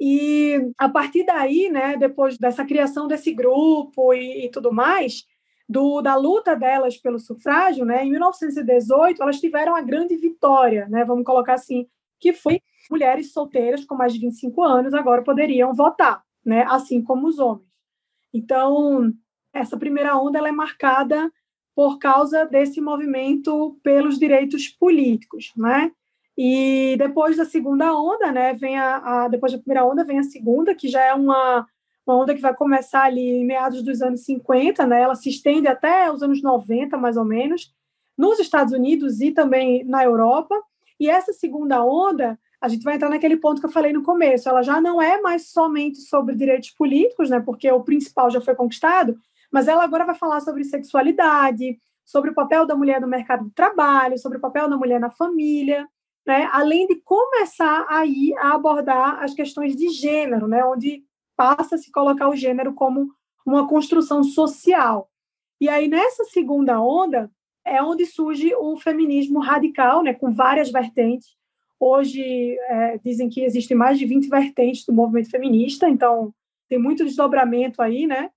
[0.00, 5.26] E a partir daí, né, depois dessa criação desse grupo e, e tudo mais,
[5.68, 11.04] do, da luta delas pelo sufrágio, né, em 1918, elas tiveram a grande vitória, né,
[11.04, 11.86] vamos colocar assim,
[12.18, 12.60] que foi
[12.90, 17.68] mulheres solteiras com mais de 25 anos agora poderiam votar, né, assim como os homens.
[18.32, 19.12] Então,
[19.52, 21.30] essa primeira onda ela é marcada
[21.74, 25.92] por causa desse movimento pelos direitos políticos, né?
[26.36, 30.22] E depois da segunda onda, né, vem a, a depois da primeira onda vem a
[30.22, 31.66] segunda, que já é uma
[32.06, 35.02] uma onda que vai começar ali em meados dos anos 50, né?
[35.02, 37.72] Ela se estende até os anos 90, mais ou menos,
[38.16, 40.54] nos Estados Unidos e também na Europa.
[40.98, 44.48] E essa segunda onda, a gente vai entrar naquele ponto que eu falei no começo,
[44.48, 47.40] ela já não é mais somente sobre direitos políticos, né?
[47.40, 49.16] Porque o principal já foi conquistado,
[49.50, 53.52] mas ela agora vai falar sobre sexualidade, sobre o papel da mulher no mercado de
[53.52, 55.88] trabalho, sobre o papel da mulher na família,
[56.26, 56.48] né?
[56.52, 60.64] Além de começar aí a abordar as questões de gênero, né?
[60.64, 61.04] Onde
[61.36, 63.10] passa a se colocar o gênero como
[63.46, 65.10] uma construção social.
[65.60, 67.30] E aí, nessa segunda onda,
[67.64, 71.36] é onde surge o feminismo radical, né, com várias vertentes.
[71.78, 72.22] Hoje,
[72.68, 76.34] é, dizem que existem mais de 20 vertentes do movimento feminista, então
[76.68, 78.30] tem muito desdobramento aí, né?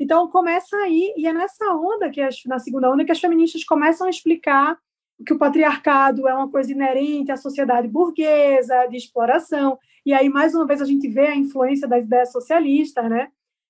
[0.00, 3.64] Então, começa aí, e é nessa onda, que as, na segunda onda, que as feministas
[3.64, 4.78] começam a explicar
[5.26, 9.78] que o patriarcado é uma coisa inerente à sociedade burguesa, de exploração,
[10.08, 13.28] e aí, mais uma vez, a gente vê a influência das ideias socialistas, né?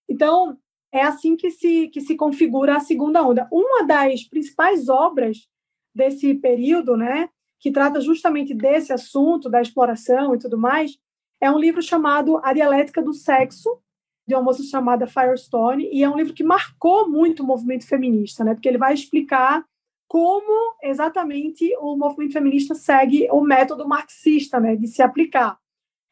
[0.08, 0.56] Então,
[0.92, 3.48] é assim que se, que se configura a segunda onda.
[3.50, 5.48] Uma das principais obras
[5.94, 10.96] desse período, né, que trata justamente desse assunto, da exploração e tudo mais,
[11.40, 13.80] é um livro chamado A Dialética do Sexo,
[14.26, 18.44] de uma moça chamada Firestone, e é um livro que marcou muito o movimento feminista,
[18.44, 19.64] né, porque ele vai explicar
[20.08, 25.58] como exatamente o movimento feminista segue o método marxista, né, de se aplicar.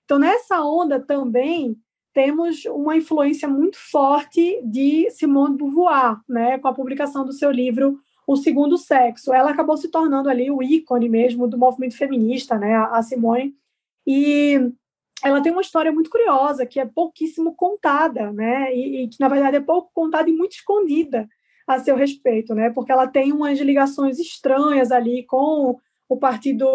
[0.05, 1.77] Então, nessa onda também
[2.13, 7.51] temos uma influência muito forte de Simone de Beauvoir, né, com a publicação do seu
[7.51, 9.33] livro O Segundo Sexo.
[9.33, 13.55] Ela acabou se tornando ali o ícone mesmo do movimento feminista, né, a Simone.
[14.07, 14.73] E
[15.25, 19.29] ela tem uma história muito curiosa, que é pouquíssimo contada, né, e, e que, na
[19.29, 21.27] verdade, é pouco contada e muito escondida
[21.67, 26.67] a seu respeito, né, porque ela tem umas ligações estranhas ali com o Partido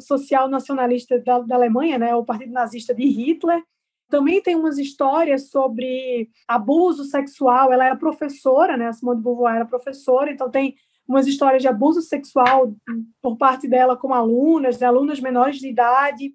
[0.00, 3.62] Social Nacionalista da, da Alemanha, né, o Partido Nazista de Hitler.
[4.08, 7.72] Também tem umas histórias sobre abuso sexual.
[7.72, 10.74] Ela era professora, né, a Simone de Beauvoir era professora, então tem
[11.06, 12.74] umas histórias de abuso sexual
[13.20, 16.34] por parte dela com alunas, né, alunas menores de idade.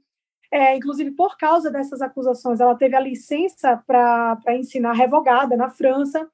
[0.52, 6.28] É, inclusive, por causa dessas acusações, ela teve a licença para ensinar revogada na França.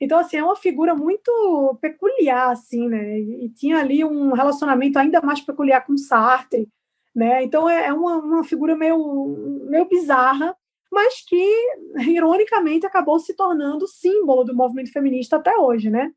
[0.00, 3.18] Então, assim, é uma figura muito peculiar, assim, né?
[3.18, 6.68] E tinha ali um relacionamento ainda mais peculiar com Sartre,
[7.14, 7.42] né?
[7.42, 10.56] Então, é, é uma, uma figura meio, meio bizarra,
[10.90, 11.42] mas que,
[12.06, 16.12] ironicamente, acabou se tornando símbolo do movimento feminista até hoje, né?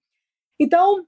[0.59, 1.05] Então,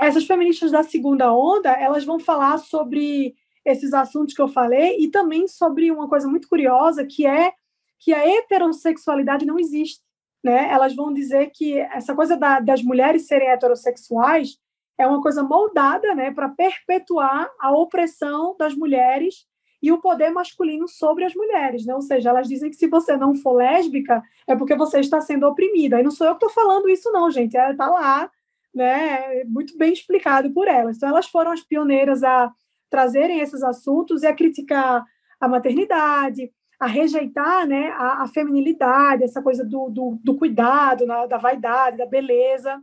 [0.00, 5.08] essas feministas da segunda onda, elas vão falar sobre esses assuntos que eu falei e
[5.08, 7.52] também sobre uma coisa muito curiosa, que é
[7.98, 10.02] que a heterossexualidade não existe.
[10.42, 10.68] Né?
[10.70, 14.58] Elas vão dizer que essa coisa da, das mulheres serem heterossexuais
[14.98, 19.46] é uma coisa moldada né, para perpetuar a opressão das mulheres
[19.82, 21.92] e o poder masculino sobre as mulheres, né?
[21.92, 25.44] Ou seja, elas dizem que se você não for lésbica é porque você está sendo
[25.44, 25.98] oprimida.
[25.98, 27.56] E não sou eu que estou falando isso, não, gente.
[27.56, 28.30] Está lá,
[28.72, 29.42] né?
[29.44, 30.96] Muito bem explicado por elas.
[30.96, 32.52] Então, elas foram as pioneiras a
[32.88, 35.04] trazerem esses assuntos e a criticar
[35.40, 36.52] a maternidade,
[36.82, 41.96] a rejeitar né, a, a feminilidade, essa coisa do, do, do cuidado, na, da vaidade,
[41.96, 42.82] da beleza.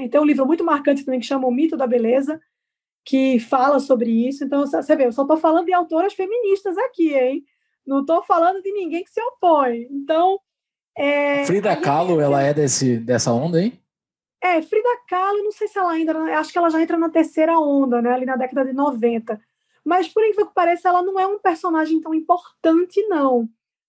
[0.00, 2.40] Então, um livro muito marcante também que chama O Mito da Beleza,
[3.04, 4.44] que fala sobre isso.
[4.44, 7.44] Então, você vê, eu só estou falando de autoras feministas aqui, hein?
[7.86, 9.86] Não estou falando de ninguém que se opõe.
[9.90, 10.40] Então.
[10.96, 13.78] É, Frida Kahlo, ela é desse, dessa onda, hein?
[14.42, 16.18] É, Frida Kahlo, não sei se ela ainda.
[16.38, 18.10] Acho que ela já entra na terceira onda, né?
[18.10, 19.38] Ali na década de 90.
[19.84, 23.48] Mas, por incrível que pareça, ela não é um personagem tão importante, não,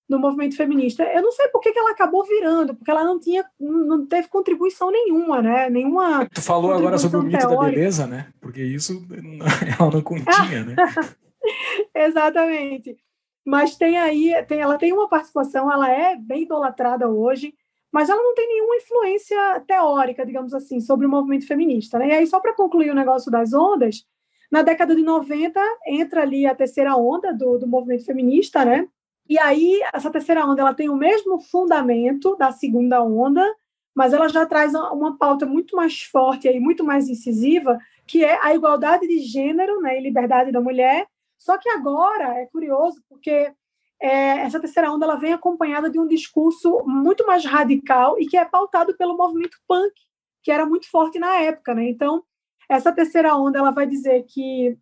[0.09, 1.03] no movimento feminista.
[1.03, 4.27] Eu não sei por que, que ela acabou virando, porque ela não tinha, não teve
[4.27, 5.69] contribuição nenhuma, né?
[5.69, 6.27] Nenhuma.
[6.33, 7.63] Tu falou agora sobre o mito teórica.
[7.63, 8.27] da beleza, né?
[8.41, 9.05] Porque isso
[9.79, 10.75] ela não continha, né?
[11.93, 12.97] Exatamente.
[13.45, 17.53] Mas tem aí, tem, ela tem uma participação, ela é bem idolatrada hoje,
[17.91, 21.97] mas ela não tem nenhuma influência teórica, digamos assim, sobre o movimento feminista.
[21.97, 22.09] Né?
[22.09, 24.05] E aí, só para concluir o negócio das ondas,
[24.51, 28.87] na década de 90 entra ali a terceira onda do, do movimento feminista, né?
[29.27, 33.45] E aí, essa terceira onda ela tem o mesmo fundamento da segunda onda,
[33.93, 38.39] mas ela já traz uma pauta muito mais forte e muito mais incisiva, que é
[38.43, 41.05] a igualdade de gênero né, e liberdade da mulher.
[41.37, 43.53] Só que agora é curioso, porque
[44.01, 48.37] é, essa terceira onda ela vem acompanhada de um discurso muito mais radical e que
[48.37, 49.93] é pautado pelo movimento punk,
[50.41, 51.75] que era muito forte na época.
[51.75, 51.89] Né?
[51.89, 52.23] Então,
[52.69, 54.77] essa terceira onda ela vai dizer que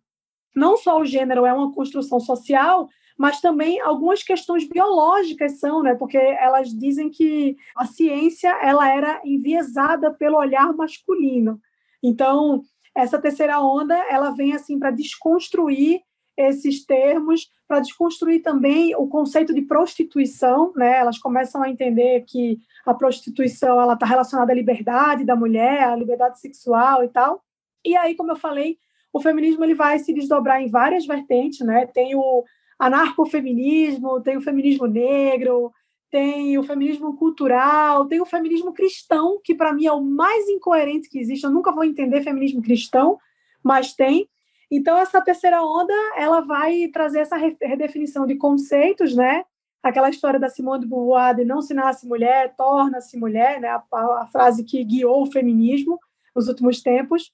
[0.54, 5.94] não só o gênero é uma construção social, mas também algumas questões biológicas são, né?
[5.94, 11.60] Porque elas dizem que a ciência ela era enviesada pelo olhar masculino.
[12.02, 12.62] Então,
[12.94, 16.00] essa terceira onda, ela vem assim para desconstruir
[16.36, 20.98] esses termos, para desconstruir também o conceito de prostituição, né?
[20.98, 25.96] Elas começam a entender que a prostituição ela está relacionada à liberdade da mulher, à
[25.96, 27.42] liberdade sexual e tal.
[27.84, 28.78] E aí, como eu falei,
[29.12, 31.86] o feminismo ele vai se desdobrar em várias vertentes, né?
[31.86, 32.44] Tem o
[32.78, 35.72] anarcofeminismo, tem o feminismo negro,
[36.10, 41.08] tem o feminismo cultural, tem o feminismo cristão, que para mim é o mais incoerente
[41.08, 41.44] que existe.
[41.44, 43.18] Eu nunca vou entender feminismo cristão,
[43.62, 44.28] mas tem.
[44.70, 49.44] Então essa terceira onda, ela vai trazer essa redefinição de conceitos, né?
[49.82, 53.68] Aquela história da Simone de Beauvoir de não se nasce mulher, torna-se mulher, né?
[53.68, 55.98] A, a, a frase que guiou o feminismo
[56.34, 57.32] nos últimos tempos.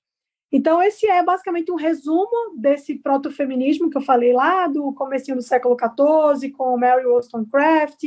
[0.57, 5.43] Então, esse é basicamente um resumo desse protofeminismo que eu falei lá do comecinho do
[5.43, 8.05] século XIV, com Mary Wollstonecraft,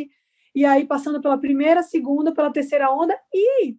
[0.55, 3.75] e aí passando pela primeira, segunda, pela terceira onda, e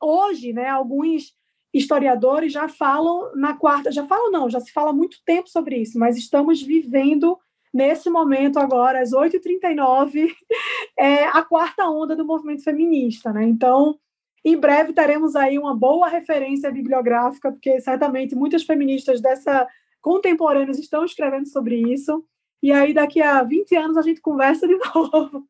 [0.00, 1.32] hoje, né, alguns
[1.72, 5.76] historiadores já falam na quarta, já falam não, já se fala há muito tempo sobre
[5.76, 7.38] isso, mas estamos vivendo
[7.72, 10.28] nesse momento agora, às 8h39,
[10.98, 13.44] é, a quarta onda do movimento feminista, né?
[13.44, 13.96] Então,
[14.44, 19.66] em breve teremos aí uma boa referência bibliográfica, porque certamente muitas feministas dessa
[20.00, 22.24] contemporâneas estão escrevendo sobre isso.
[22.60, 25.44] E aí, daqui a 20 anos, a gente conversa de novo.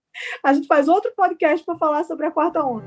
[0.45, 2.85] A gente faz outro podcast para falar sobre a quarta onda.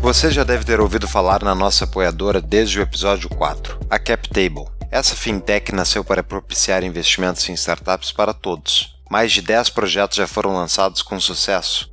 [0.00, 4.66] Você já deve ter ouvido falar na nossa apoiadora desde o episódio 4, a CapTable.
[4.90, 10.26] Essa fintech nasceu para propiciar investimentos em startups para todos, mais de 10 projetos já
[10.26, 11.92] foram lançados com sucesso,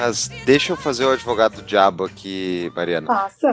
[0.00, 3.06] Mas deixa eu fazer o advogado do diabo aqui, Mariana.
[3.06, 3.52] Faça.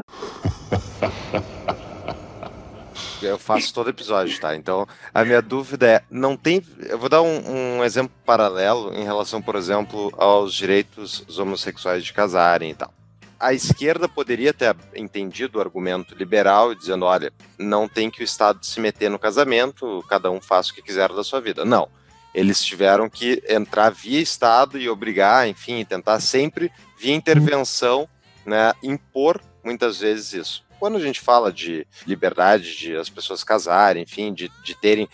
[3.22, 4.56] Eu faço todo episódio, tá?
[4.56, 6.64] Então, a minha dúvida é, não tem...
[6.88, 12.06] Eu vou dar um, um exemplo paralelo em relação, por exemplo, aos direitos dos homossexuais
[12.06, 12.94] de casarem e tal.
[13.38, 18.66] A esquerda poderia ter entendido o argumento liberal, dizendo, olha, não tem que o Estado
[18.66, 21.66] se meter no casamento, cada um faça o que quiser da sua vida.
[21.66, 21.90] Não
[22.38, 28.08] Eles tiveram que entrar via Estado e obrigar, enfim, tentar sempre via intervenção,
[28.46, 30.64] né, impor muitas vezes isso.
[30.80, 35.10] Quando a gente fala de liberdade de as pessoas casarem, enfim, de, de terem.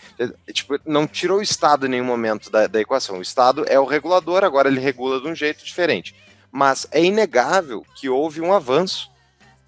[0.52, 3.16] Tipo, não tirou o Estado em nenhum momento da, da equação.
[3.16, 6.14] O Estado é o regulador, agora ele regula de um jeito diferente.
[6.52, 9.10] Mas é inegável que houve um avanço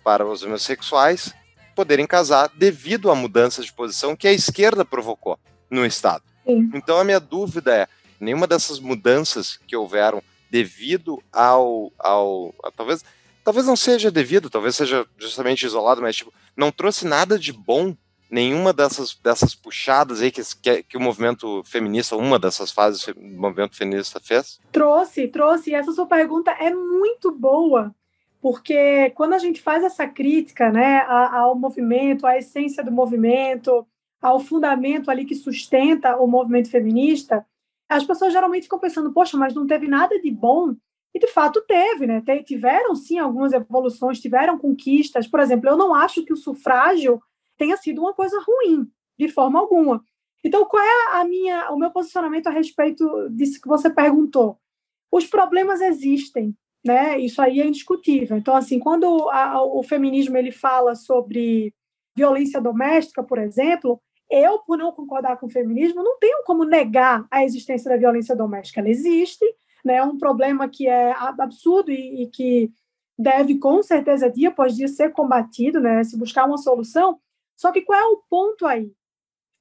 [0.05, 1.35] para os homossexuais
[1.75, 5.39] poderem casar devido a mudanças de posição que a esquerda provocou
[5.71, 6.36] no Estado.
[6.47, 6.71] Sim.
[6.73, 7.89] Então a minha dúvida é:
[8.21, 11.93] nenhuma dessas mudanças que houveram devido ao.
[11.99, 13.05] ao a, talvez,
[13.45, 17.95] talvez não seja devido, talvez seja justamente isolado, mas tipo, não trouxe nada de bom
[18.31, 23.15] nenhuma dessas, dessas puxadas aí que, que, que, o movimento feminista, uma dessas fases do
[23.21, 24.59] movimento feminista fez?
[24.73, 25.71] Trouxe, trouxe.
[25.71, 27.95] E essa sua pergunta é muito boa,
[28.41, 33.87] porque quando a gente faz essa crítica né, ao movimento, à essência do movimento,
[34.21, 37.47] ao fundamento ali que sustenta o movimento feminista,
[37.89, 40.75] as pessoas geralmente ficam pensando, poxa, mas não teve nada de bom.
[41.15, 42.23] E de fato teve, né?
[42.45, 45.27] Tiveram sim algumas evoluções, tiveram conquistas.
[45.27, 47.23] Por exemplo, eu não acho que o sufrágio
[47.57, 48.87] tenha sido uma coisa ruim,
[49.19, 50.05] de forma alguma.
[50.45, 54.59] Então, qual é a minha, o meu posicionamento a respeito disso que você perguntou?
[55.11, 56.55] Os problemas existem,
[56.85, 57.19] né?
[57.19, 58.37] Isso aí é indiscutível.
[58.37, 61.75] Então, assim, quando a, o feminismo ele fala sobre
[62.15, 64.01] violência doméstica, por exemplo,
[64.31, 68.35] eu, por não concordar com o feminismo, não tenho como negar a existência da violência
[68.35, 68.81] doméstica.
[68.81, 69.45] Ela existe,
[69.85, 69.97] né?
[69.97, 72.73] é um problema que é absurdo e, e que
[73.19, 76.03] deve, com certeza, dia após dia ser combatido, né?
[76.05, 77.19] se buscar uma solução,
[77.57, 78.93] só que qual é o ponto aí?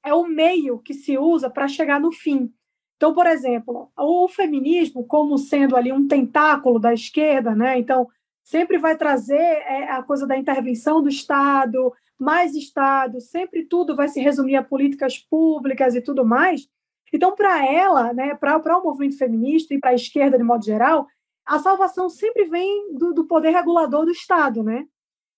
[0.04, 2.52] É o meio que se usa para chegar no fim.
[2.96, 7.78] Então, por exemplo, o feminismo, como sendo ali um tentáculo da esquerda, né?
[7.78, 8.08] Então,
[8.42, 14.08] sempre vai trazer é, a coisa da intervenção do Estado, mais Estado, sempre tudo vai
[14.08, 16.68] se resumir a políticas públicas e tudo mais.
[17.12, 21.06] Então, para ela, né, para o movimento feminista e para a esquerda de modo geral,
[21.44, 24.86] a salvação sempre vem do, do poder regulador do Estado, né?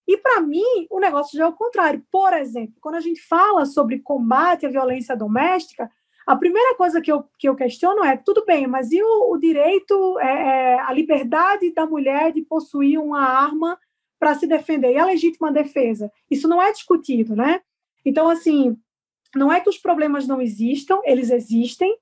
[0.07, 2.03] E para mim, o negócio já é o contrário.
[2.11, 5.91] Por exemplo, quando a gente fala sobre combate à violência doméstica,
[6.27, 9.39] a primeira coisa que eu, que eu questiono é: tudo bem, mas e o, o
[9.39, 13.79] direito, é, é, a liberdade da mulher de possuir uma arma
[14.19, 14.93] para se defender?
[14.93, 16.11] E a legítima defesa?
[16.31, 17.61] Isso não é discutido, né?
[18.05, 18.77] Então, assim,
[19.35, 21.97] não é que os problemas não existam, eles existem.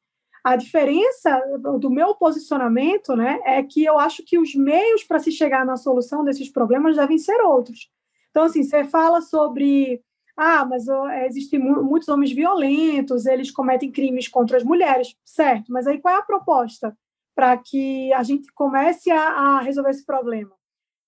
[0.45, 1.41] A diferença
[1.81, 5.77] do meu posicionamento né, é que eu acho que os meios para se chegar na
[5.77, 7.91] solução desses problemas devem ser outros.
[8.31, 10.03] Então, assim, você fala sobre.
[10.37, 10.87] Ah, mas
[11.25, 15.17] existem muitos homens violentos, eles cometem crimes contra as mulheres.
[15.25, 16.97] Certo, mas aí qual é a proposta
[17.35, 20.56] para que a gente comece a, a resolver esse problema?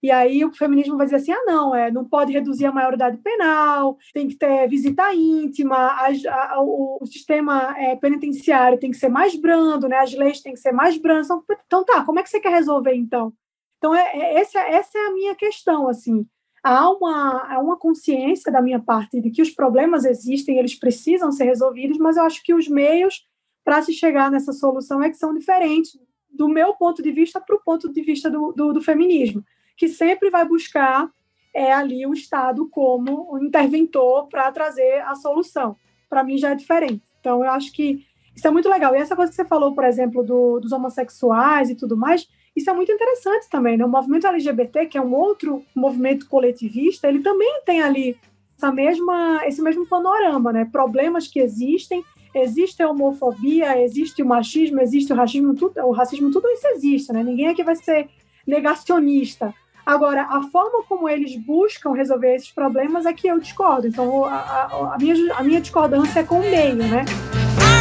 [0.03, 3.16] E aí o feminismo vai dizer assim: ah, não, é, não pode reduzir a maioridade
[3.18, 8.96] penal, tem que ter visita íntima, a, a, o, o, sistema é, penitenciário tem que
[8.96, 11.26] ser mais brando, né, as leis têm que ser mais brandas.
[11.26, 13.32] Então, então tá, como é que você quer resolver então?
[13.78, 16.26] Então, é, é, essa, essa é a minha questão, assim
[16.62, 21.30] há uma, há uma consciência da minha parte de que os problemas existem, eles precisam
[21.32, 23.26] ser resolvidos, mas eu acho que os meios
[23.64, 25.99] para se chegar nessa solução é que são diferentes
[26.30, 29.42] do meu ponto de vista para o ponto de vista do, do, do, feminismo,
[29.79, 31.09] que sempre vai buscar
[31.55, 35.76] é, ali o Estado como um interventor para trazer a solução.
[36.11, 37.03] Para mim já é diferente.
[37.20, 38.05] Então, eu acho que
[38.35, 38.95] isso é muito legal.
[38.95, 42.68] E essa coisa que você falou, por exemplo, do, dos homossexuais e tudo mais, isso
[42.68, 43.85] é muito interessante também, né?
[43.85, 48.16] O movimento LGBT, que é um outro movimento coletivista, ele também tem ali
[48.57, 50.68] essa mesma, esse mesmo panorama, né?
[50.70, 52.05] Problemas que existem,
[52.35, 57.12] existe a homofobia, existe o machismo, existe o racismo, tudo, o racismo, tudo isso existe,
[57.12, 57.22] né?
[57.22, 58.09] Ninguém aqui vai ser
[58.47, 59.55] negacionista.
[59.89, 63.86] Agora, a forma como eles buscam resolver esses problemas é que eu discordo.
[63.86, 67.07] Então, a, a, a minha, a minha discordância é com o meio, né?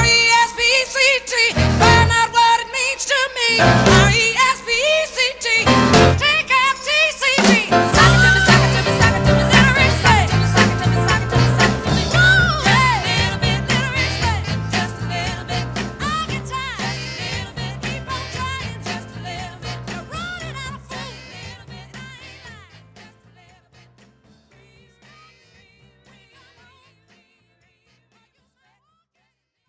[0.05, 4.26] R-E-S-P-C-T, find out what it means to me.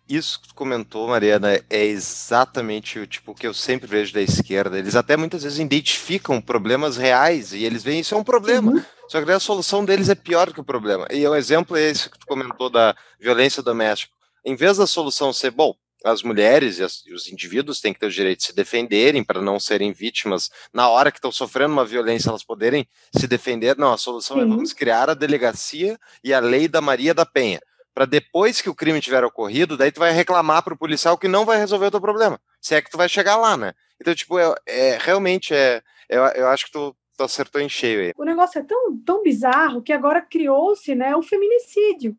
[0.09, 4.79] Isso que tu comentou, Mariana, é exatamente o tipo que eu sempre vejo da esquerda.
[4.79, 8.71] Eles até muitas vezes identificam problemas reais e eles veem isso é um problema.
[8.71, 8.83] Uhum.
[9.07, 11.07] Só que a solução deles é pior que o problema.
[11.11, 14.11] E o um exemplo é esse que tu comentou da violência doméstica.
[14.43, 17.99] Em vez da solução ser, bom, as mulheres e, as, e os indivíduos têm que
[17.99, 21.73] ter o direito de se defenderem para não serem vítimas na hora que estão sofrendo
[21.73, 23.77] uma violência, elas poderem se defender.
[23.77, 27.59] Não, a solução é vamos criar a delegacia e a lei da Maria da Penha
[27.99, 31.43] Para depois que o crime tiver ocorrido, daí tu vai reclamar pro policial que não
[31.43, 32.39] vai resolver o teu problema.
[32.61, 33.73] Se é que tu vai chegar lá, né?
[33.99, 35.81] Então, tipo, é, é realmente é.
[36.07, 38.13] Eu, eu acho que tu, tu acertou em cheio aí.
[38.17, 42.15] O negócio é tão, tão bizarro que agora criou-se né, o feminicídio.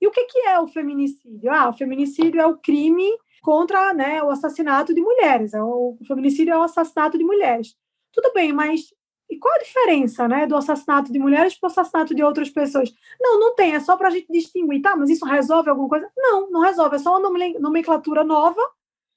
[0.00, 1.50] E o que, que é o feminicídio?
[1.50, 3.10] Ah, o feminicídio é o crime
[3.42, 5.54] contra né, o assassinato de mulheres.
[5.54, 7.74] É o, o feminicídio é o assassinato de mulheres.
[8.12, 8.94] Tudo bem, mas
[9.28, 12.92] e qual a diferença né, do assassinato de mulheres para o assassinato de outras pessoas?
[13.20, 14.82] Não, não tem, é só para a gente distinguir.
[14.82, 16.10] Tá, mas isso resolve alguma coisa?
[16.16, 18.60] Não, não resolve, é só uma nomenclatura nova,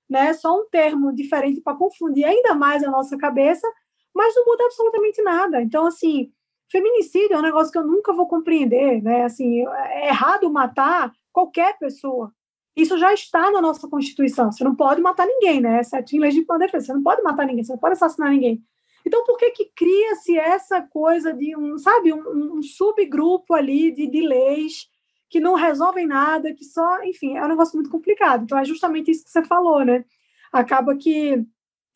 [0.09, 3.67] né, só um termo diferente para confundir ainda mais a nossa cabeça,
[4.13, 5.61] mas não muda absolutamente nada.
[5.61, 6.31] Então, assim,
[6.71, 9.01] feminicídio é um negócio que eu nunca vou compreender.
[9.01, 9.23] Né?
[9.23, 12.33] Assim, é errado matar qualquer pessoa.
[12.75, 14.51] Isso já está na nossa Constituição.
[14.51, 15.81] Você não pode matar ninguém, né?
[15.81, 16.87] Exceto em legítima defesa.
[16.87, 18.63] Você não pode matar ninguém, você não pode assassinar ninguém.
[19.09, 24.05] Então, por que, que cria-se essa coisa de um, sabe, um, um subgrupo ali de,
[24.05, 24.87] de leis
[25.27, 28.43] que não resolvem nada, que só, enfim, é um negócio muito complicado.
[28.43, 30.05] Então, é justamente isso que você falou, né?
[30.53, 31.43] Acaba que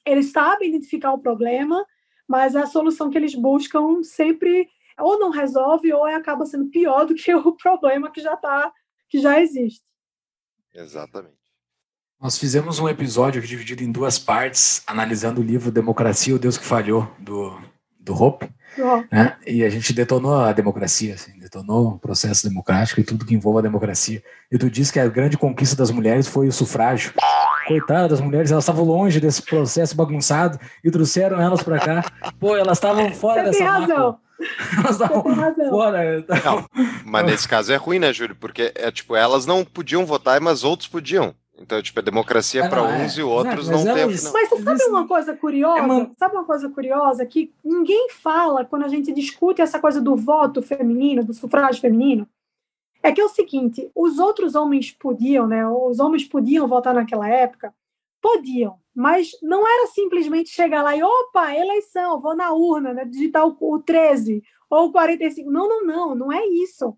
[0.04, 1.86] eles sabem identificar o problema,
[2.28, 7.14] mas a solução que eles buscam sempre ou não resolve ou acaba sendo pior do
[7.14, 8.74] que o problema que já tá,
[9.08, 9.86] que já existe.
[10.74, 11.43] Exatamente.
[12.24, 16.64] Nós fizemos um episódio dividido em duas partes, analisando o livro Democracia, o Deus que
[16.64, 17.60] Falhou, do,
[18.00, 18.50] do Hope.
[19.12, 19.36] Né?
[19.46, 23.60] E a gente detonou a democracia, assim, detonou o processo democrático e tudo que envolve
[23.60, 24.24] a democracia.
[24.50, 27.12] E tu disse que a grande conquista das mulheres foi o sufrágio.
[27.68, 32.06] Coitada das mulheres, elas estavam longe desse processo bagunçado e trouxeram elas para cá.
[32.40, 34.18] Pô, elas estavam fora Você dessa tem razão.
[34.78, 35.24] Elas estavam
[35.70, 36.26] fora.
[36.46, 36.70] Não,
[37.04, 38.36] mas nesse caso é ruim, né, Júlio?
[38.38, 41.36] Porque é tipo, elas não podiam votar, mas outros podiam.
[41.64, 43.06] Então, tipo, a democracia Ah, para é.
[43.06, 44.04] uns e outros Não, mas não, tem.
[44.04, 44.34] elas- Não.
[44.34, 45.80] Mas você sabe uma coisa curiosa?
[45.80, 50.02] É uma- Sabe uma coisa curiosa que ninguém fala quando a gente discute essa coisa
[50.02, 52.28] do voto feminino, do sufrágio feminino?
[53.02, 55.66] É que é o seguinte: os outros homens podiam, né?
[55.68, 57.74] Os homens podiam votar naquela época,
[58.22, 63.06] podiam, mas não era simplesmente chegar lá e opa, eleição, vou na urna, né?
[63.06, 65.50] Digitar o, o 13 ou o 45.
[65.50, 66.96] Não, não, não, não é isso.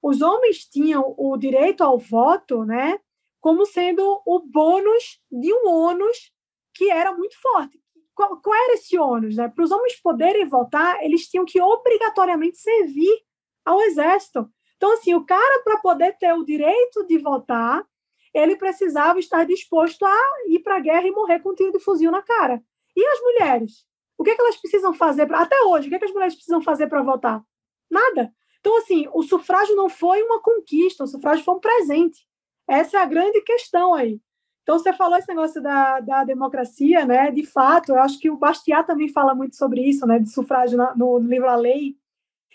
[0.00, 2.98] Os homens tinham o direito ao voto, né?
[3.46, 6.32] Como sendo o bônus de um ônus
[6.74, 7.80] que era muito forte.
[8.12, 9.36] Qual, qual era esse ônus?
[9.36, 9.46] Né?
[9.46, 13.22] Para os homens poderem votar, eles tinham que obrigatoriamente servir
[13.64, 14.50] ao exército.
[14.76, 17.86] Então, assim, o cara, para poder ter o direito de votar,
[18.34, 21.78] ele precisava estar disposto a ir para a guerra e morrer com um tiro de
[21.78, 22.60] fuzil na cara.
[22.96, 23.86] E as mulheres?
[24.18, 25.24] O que, é que elas precisam fazer?
[25.26, 27.44] Pra, até hoje, o que, é que as mulheres precisam fazer para votar?
[27.88, 28.34] Nada.
[28.58, 32.26] Então, assim, o sufrágio não foi uma conquista, o sufrágio foi um presente.
[32.68, 34.20] Essa é a grande questão aí.
[34.62, 37.30] Então, você falou esse negócio da, da democracia, né?
[37.30, 40.18] De fato, eu acho que o Bastiat também fala muito sobre isso, né?
[40.18, 41.94] De sufrágio na, no livro A Lei.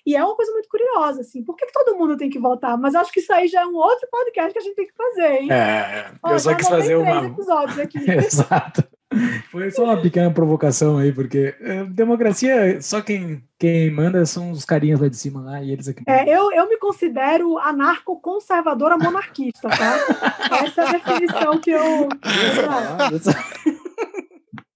[0.06, 1.42] E é uma coisa muito curiosa, assim.
[1.42, 2.78] Por que, que todo mundo tem que votar?
[2.78, 4.94] Mas acho que isso aí já é um outro podcast que a gente tem que
[4.94, 5.52] fazer, hein?
[5.52, 7.28] É, Ó, eu só já quis fazer uma.
[7.28, 8.00] episódios aqui.
[8.12, 8.84] Exato.
[9.50, 14.64] Foi só uma pequena provocação aí, porque eh, democracia, só quem, quem manda são os
[14.64, 16.04] carinhas lá de cima lá e eles aqui.
[16.08, 19.98] É, eu, eu me considero anarco-conservadora monarquista, tá?
[20.64, 22.08] Essa é a definição que eu.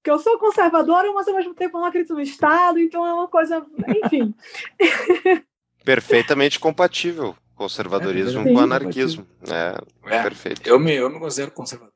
[0.04, 3.14] que eu sou conservadora, mas ao mesmo tempo eu não acredito no Estado, então é
[3.14, 3.66] uma coisa.
[4.04, 4.36] Enfim.
[5.84, 7.36] Perfeitamente compatível.
[7.56, 9.26] Conservadorismo É, com anarquismo.
[9.50, 9.78] É,
[10.14, 10.68] É, perfeito.
[10.68, 11.95] eu, me, eu me considero conservador.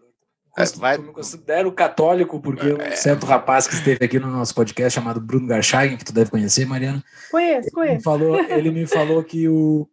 [0.58, 4.54] É, vai- Eu me considero católico, porque um certo rapaz que esteve aqui no nosso
[4.54, 8.04] podcast chamado Bruno Garchagen, que tu deve conhecer, Mariana, Conheço, me conheço.
[8.04, 9.88] falou, ele me falou que o.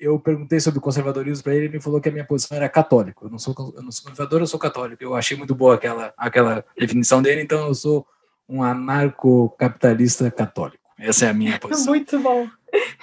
[0.00, 2.68] Eu perguntei sobre o conservadorismo para ele, ele me falou que a minha posição era
[2.68, 3.26] católico.
[3.26, 5.02] Eu não sou, eu não sou conservador, eu sou católico.
[5.02, 8.06] Eu achei muito boa aquela, aquela definição dele, então eu sou
[8.48, 10.82] um anarcocapitalista católico.
[10.98, 11.92] Essa é a minha posição.
[11.94, 12.48] Muito bom.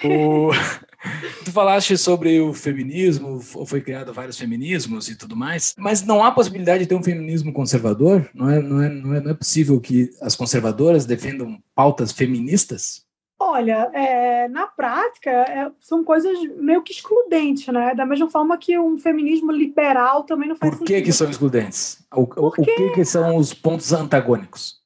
[0.04, 0.50] O...
[1.44, 6.30] Tu falaste sobre o feminismo, foi criado vários feminismos e tudo mais, mas não há
[6.32, 8.28] possibilidade de ter um feminismo conservador?
[8.34, 13.04] Não é, não é, não é, não é possível que as conservadoras defendam pautas feministas?
[13.38, 17.94] Olha, é, na prática, é, são coisas meio que excludentes, né?
[17.94, 20.96] Da mesma forma que um feminismo liberal também não faz Por sentido.
[20.96, 21.98] que, que são excludentes?
[22.14, 24.76] O, o- o Porque- que, que são os pontos antagônicos?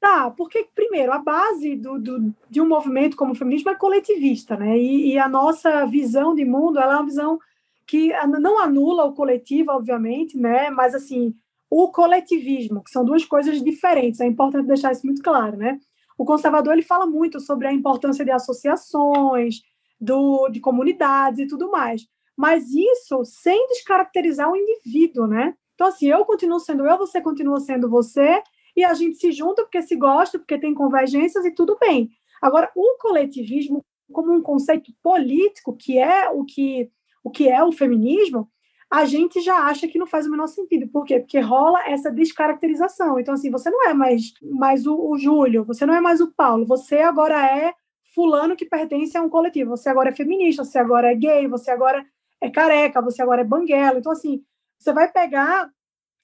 [0.00, 4.56] Tá, porque, primeiro, a base do, do- de um movimento como o feminismo é coletivista,
[4.56, 4.78] né?
[4.78, 7.38] E, e a nossa visão de mundo ela é uma visão
[7.86, 10.70] que não anula o coletivo, obviamente, né?
[10.70, 11.34] Mas, assim,
[11.68, 15.80] o coletivismo, que são duas coisas diferentes, é importante deixar isso muito claro, né?
[16.16, 19.62] O conservador ele fala muito sobre a importância de associações,
[20.00, 22.06] do, de comunidades e tudo mais.
[22.36, 25.54] Mas isso sem descaracterizar o indivíduo, né?
[25.74, 28.40] Então, assim, eu continuo sendo eu, você continua sendo você,
[28.78, 32.10] e a gente se junta porque se gosta, porque tem convergências e tudo bem.
[32.40, 36.88] Agora, o coletivismo, como um conceito político, que é o que
[37.24, 38.48] o que é o feminismo,
[38.88, 40.88] a gente já acha que não faz o menor sentido.
[40.88, 41.18] Por quê?
[41.18, 43.18] Porque rola essa descaracterização.
[43.18, 46.32] Então, assim, você não é mais, mais o, o Júlio, você não é mais o
[46.32, 47.74] Paulo, você agora é
[48.14, 51.72] fulano que pertence a um coletivo, você agora é feminista, você agora é gay, você
[51.72, 52.06] agora
[52.40, 53.98] é careca, você agora é banguela.
[53.98, 54.42] Então, assim,
[54.78, 55.68] você vai pegar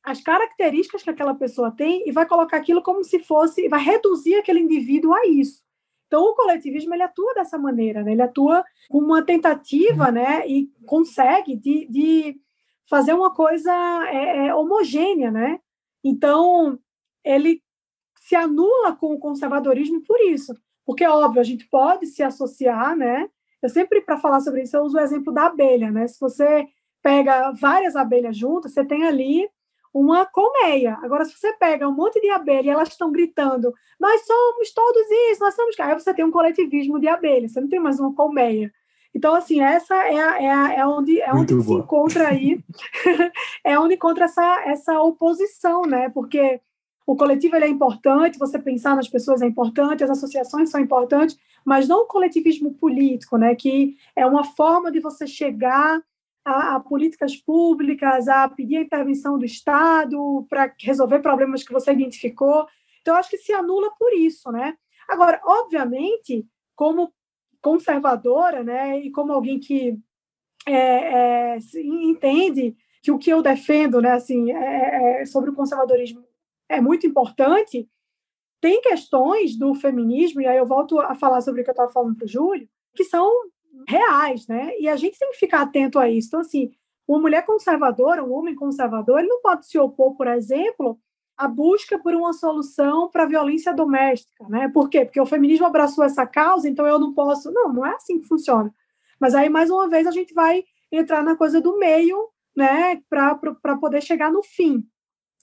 [0.04, 4.36] as características que aquela pessoa tem e vai colocar aquilo como se fosse, vai reduzir
[4.36, 5.64] aquele indivíduo a isso.
[6.06, 8.12] Então, o coletivismo ele atua dessa maneira, né?
[8.12, 10.46] ele atua com uma tentativa né?
[10.46, 12.40] e consegue de, de
[12.88, 13.72] fazer uma coisa
[14.08, 15.58] é, é, homogênea, né?
[16.04, 16.78] Então,
[17.24, 17.62] ele
[18.20, 20.54] se anula com o conservadorismo por isso.
[20.84, 23.28] Porque, óbvio, a gente pode se associar, né?
[23.62, 26.06] Eu sempre, para falar sobre isso, eu uso o exemplo da abelha, né?
[26.06, 26.66] Se você
[27.02, 29.48] pega várias abelhas juntas, você tem ali
[29.94, 30.98] uma colmeia.
[31.02, 35.08] Agora, se você pega um monte de abelhas e elas estão gritando, nós somos todos
[35.30, 35.78] isso, nós somos...
[35.78, 38.72] Aí você tem um coletivismo de abelhas, você não tem mais uma colmeia.
[39.14, 42.60] Então, assim, essa é, a, é, a, é onde, é onde se encontra aí,
[43.62, 46.08] é onde encontra essa, essa oposição, né?
[46.08, 46.60] Porque
[47.06, 51.86] o coletivo é importante, você pensar nas pessoas é importante, as associações são importantes, mas
[51.86, 53.54] não o coletivismo político, né?
[53.54, 56.02] Que é uma forma de você chegar
[56.44, 61.92] a, a políticas públicas, a pedir a intervenção do Estado para resolver problemas que você
[61.92, 62.66] identificou.
[63.00, 64.76] Então, acho que se anula por isso, né?
[65.08, 67.12] Agora, obviamente, como
[67.60, 69.98] conservadora, né, e como alguém que
[70.66, 76.22] é, é, entende que o que eu defendo, né, assim, é, é, sobre o conservadorismo
[76.68, 77.88] é muito importante,
[78.60, 81.92] tem questões do feminismo, e aí eu volto a falar sobre o que eu estava
[81.92, 83.30] falando para o Júlio, que são
[83.88, 84.72] reais, né?
[84.78, 86.28] E a gente tem que ficar atento a isso.
[86.28, 86.70] Então, assim,
[87.06, 90.98] uma mulher conservadora, um homem conservador, ele não pode se opor, por exemplo,
[91.36, 94.68] a busca por uma solução para a violência doméstica, né?
[94.68, 95.04] Por quê?
[95.04, 97.50] Porque o feminismo abraçou essa causa, então eu não posso.
[97.52, 98.72] Não, não é assim que funciona.
[99.20, 103.02] Mas aí, mais uma vez, a gente vai entrar na coisa do meio, né?
[103.08, 104.86] Para poder chegar no fim.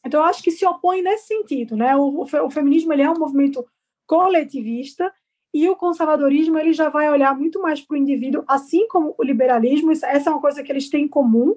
[0.06, 1.96] Então, eu acho que se opõe nesse sentido, né?
[1.96, 3.66] O, o feminismo ele é um movimento
[4.08, 5.14] coletivista
[5.54, 9.24] e o conservadorismo ele já vai olhar muito mais para o indivíduo, assim como o
[9.24, 9.92] liberalismo.
[9.92, 11.56] essa é uma coisa que eles têm em comum,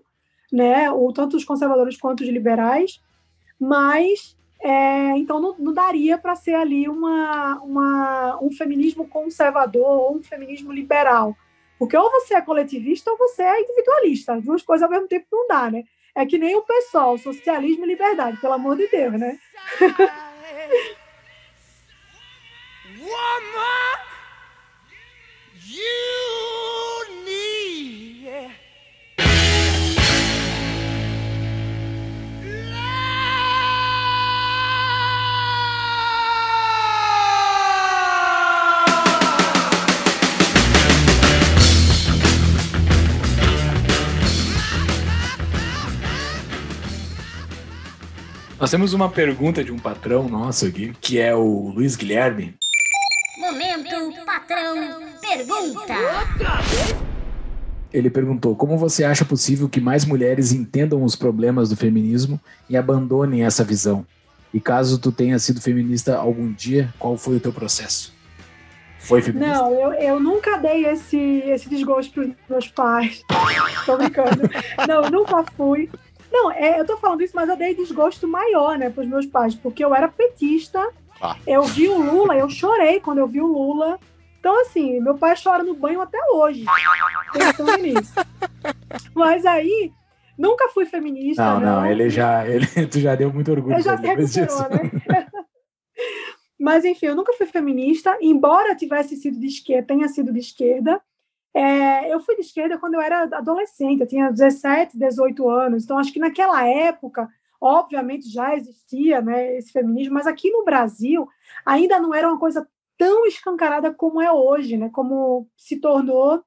[0.53, 0.91] né?
[0.91, 3.01] O, tanto os conservadores quanto os liberais
[3.59, 10.17] mas é, então não, não daria para ser ali uma, uma, um feminismo conservador ou
[10.17, 11.37] um feminismo liberal.
[11.79, 14.35] Porque ou você é coletivista ou você é individualista.
[14.35, 15.85] As duas coisas ao mesmo tempo não dá, né?
[16.15, 19.39] É que nem o pessoal, socialismo e liberdade, pelo amor de Deus, né?
[48.65, 52.55] Nós temos uma pergunta de um patrão nosso aqui, que é o Luiz Guilherme.
[53.45, 54.75] Momento patrão
[55.21, 55.95] pergunta.
[57.93, 62.41] Ele perguntou: como você acha possível que mais mulheres entendam os problemas do feminismo
[62.71, 64.07] e abandonem essa visão?
[64.53, 68.15] E caso tu tenha sido feminista algum dia, qual foi o teu processo?
[68.99, 69.59] Foi feminista?
[69.59, 73.23] Não, eu, eu nunca dei esse, esse desgosto para os meus pais.
[73.85, 74.49] Tô brincando.
[74.89, 75.91] Não, eu nunca fui.
[76.33, 79.55] Não, é, eu tô falando isso, mas eu dei desgosto maior, né, pros meus pais,
[79.55, 80.81] porque eu era petista.
[81.25, 81.39] Ah.
[81.47, 83.99] Eu vi o Lula, eu chorei quando eu vi o Lula.
[84.39, 86.67] Então, assim, meu pai chora no banho até hoje,
[87.33, 88.13] pensando nisso.
[89.15, 89.91] Mas aí,
[90.37, 91.43] nunca fui feminista.
[91.43, 92.47] Não, não, não, ele já.
[92.47, 93.77] Ele, tu já deu muito orgulho.
[93.77, 95.27] Eu já se recuperou, né?
[96.61, 101.01] Mas, enfim, eu nunca fui feminista, embora tivesse sido de esquerda, tenha sido de esquerda.
[101.55, 105.97] É, eu fui de esquerda quando eu era adolescente, eu tinha 17, 18 anos, então
[105.99, 107.29] acho que naquela época,
[107.65, 111.27] obviamente, já existia né, esse feminismo, mas aqui no Brasil
[111.65, 116.45] ainda não era uma coisa tão escancarada como é hoje, né, como se tornou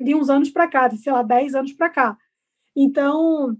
[0.00, 2.18] de uns anos para cá, de, sei lá, 10 anos para cá.
[2.74, 3.56] Então,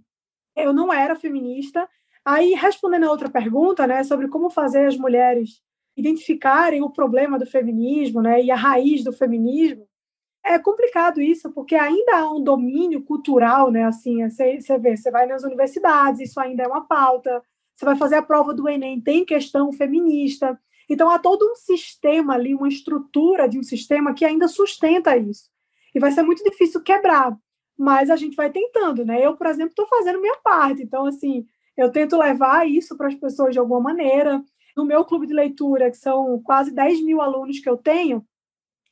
[0.56, 1.88] eu não era feminista.
[2.24, 5.62] Aí, respondendo a outra pergunta, né, sobre como fazer as mulheres
[5.96, 9.87] identificarem o problema do feminismo, né, e a raiz do feminismo,
[10.44, 13.84] é complicado isso, porque ainda há um domínio cultural, né?
[13.84, 17.42] Assim, você, vê, você vai nas universidades, isso ainda é uma pauta.
[17.76, 20.58] Você vai fazer a prova do Enem, tem questão feminista.
[20.88, 25.50] Então há todo um sistema ali, uma estrutura de um sistema que ainda sustenta isso.
[25.94, 27.36] E vai ser muito difícil quebrar,
[27.76, 29.24] mas a gente vai tentando, né?
[29.24, 30.82] Eu, por exemplo, estou fazendo minha parte.
[30.82, 34.42] Então, assim, eu tento levar isso para as pessoas de alguma maneira.
[34.76, 38.24] No meu clube de leitura, que são quase 10 mil alunos que eu tenho,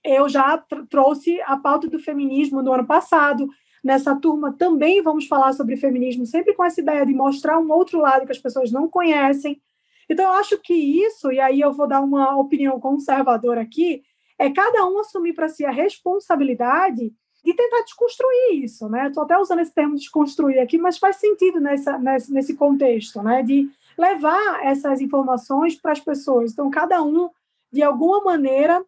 [0.06, 3.48] eu já trouxe a pauta do feminismo no ano passado.
[3.84, 8.00] nessa turma também vamos falar sobre feminismo, sempre com essa ideia de mostrar um outro
[8.00, 9.60] lado que as pessoas não conhecem.
[10.08, 14.02] Então, eu acho que isso, e aí eu vou dar uma opinião conservadora aqui,
[14.38, 17.12] é cada um assumir para si a responsabilidade
[17.44, 19.06] de tentar desconstruir isso, né?
[19.06, 23.42] Estou até usando esse termo desconstruir aqui, mas faz sentido nessa, nesse, nesse contexto, né?
[23.42, 26.52] De levar essas informações para as pessoas.
[26.52, 27.30] Então, cada um,
[27.72, 28.84] de alguma maneira,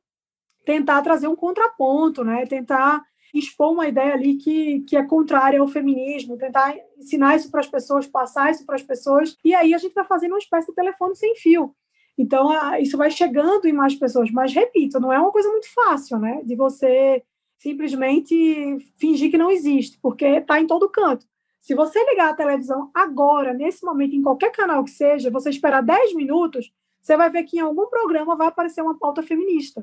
[0.68, 2.44] tentar trazer um contraponto, né?
[2.44, 3.02] Tentar
[3.32, 7.66] expor uma ideia ali que, que é contrária ao feminismo, tentar ensinar isso para as
[7.66, 10.74] pessoas, passar isso para as pessoas, e aí a gente vai fazendo uma espécie de
[10.74, 11.74] telefone sem fio.
[12.18, 14.30] Então, isso vai chegando em mais pessoas.
[14.30, 16.42] Mas, repito, não é uma coisa muito fácil, né?
[16.44, 17.22] De você
[17.58, 21.24] simplesmente fingir que não existe, porque está em todo canto.
[21.60, 25.82] Se você ligar a televisão agora, nesse momento, em qualquer canal que seja, você esperar
[25.82, 29.82] 10 minutos, você vai ver que em algum programa vai aparecer uma pauta feminista.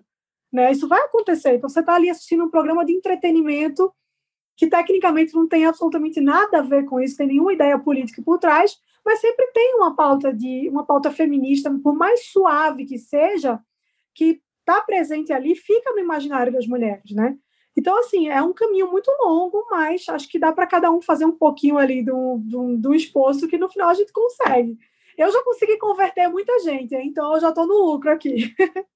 [0.55, 0.71] Né?
[0.71, 1.55] Isso vai acontecer.
[1.55, 3.93] Então, você está ali assistindo um programa de entretenimento
[4.55, 8.39] que tecnicamente não tem absolutamente nada a ver com isso, tem nenhuma ideia política por
[8.39, 13.59] trás, mas sempre tem uma pauta de uma pauta feminista, por mais suave que seja,
[14.13, 17.37] que está presente ali, fica no imaginário das mulheres, né?
[17.77, 21.25] Então, assim, é um caminho muito longo, mas acho que dá para cada um fazer
[21.25, 24.77] um pouquinho ali do, do, do esforço que no final a gente consegue.
[25.17, 28.55] Eu já consegui converter muita gente, então eu já estou no lucro aqui.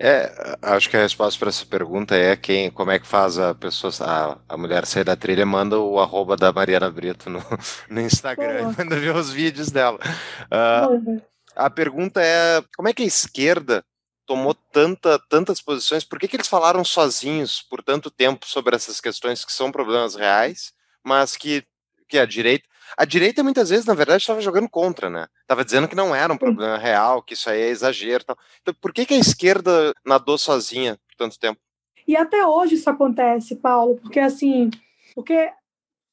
[0.00, 3.54] É, acho que a resposta para essa pergunta é quem, como é que faz a
[3.54, 7.40] pessoa, a, a mulher sair da trilha, manda o arroba da Mariana Brito no,
[7.88, 9.98] no Instagram, manda ver os vídeos dela.
[10.46, 11.22] Uh,
[11.54, 13.84] a pergunta é, como é que a esquerda
[14.26, 19.00] tomou tanta, tantas posições, por que, que eles falaram sozinhos por tanto tempo sobre essas
[19.00, 20.72] questões que são problemas reais,
[21.04, 21.64] mas que,
[22.08, 22.66] que a direita
[22.96, 25.26] a direita muitas vezes, na verdade, estava jogando contra, né?
[25.42, 28.24] Estava dizendo que não era um problema real, que isso aí é exagero.
[28.24, 28.36] Tal.
[28.62, 31.60] Então, por que, que a esquerda nadou sozinha por tanto tempo?
[32.06, 34.70] E até hoje isso acontece, Paulo, porque assim,
[35.14, 35.50] porque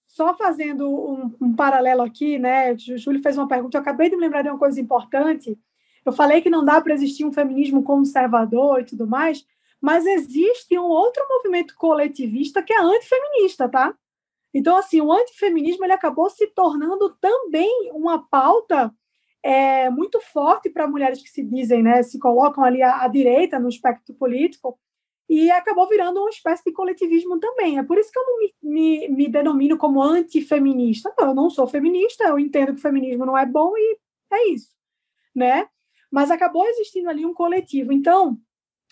[0.08, 2.74] só fazendo um, um paralelo aqui, né?
[2.74, 5.58] O Júlio fez uma pergunta, eu acabei de me lembrar de uma coisa importante.
[6.06, 9.46] Eu falei que não dá para existir um feminismo conservador e tudo mais,
[9.80, 13.94] mas existe um outro movimento coletivista que é antifeminista, tá?
[14.54, 18.94] Então, assim, o antifeminismo ele acabou se tornando também uma pauta
[19.44, 23.60] é, muito forte para mulheres que se dizem, né, se colocam ali à, à, direita
[23.60, 24.78] no espectro político,
[25.30, 27.78] e acabou virando uma espécie de coletivismo também.
[27.80, 31.14] É por isso que eu não me, me, me denomino como antifeminista.
[31.18, 33.98] Eu não sou feminista, eu entendo que o feminismo não é bom e
[34.34, 34.76] é isso,
[35.34, 35.70] né?
[36.12, 37.94] Mas acabou existindo ali um coletivo.
[37.94, 38.38] Então,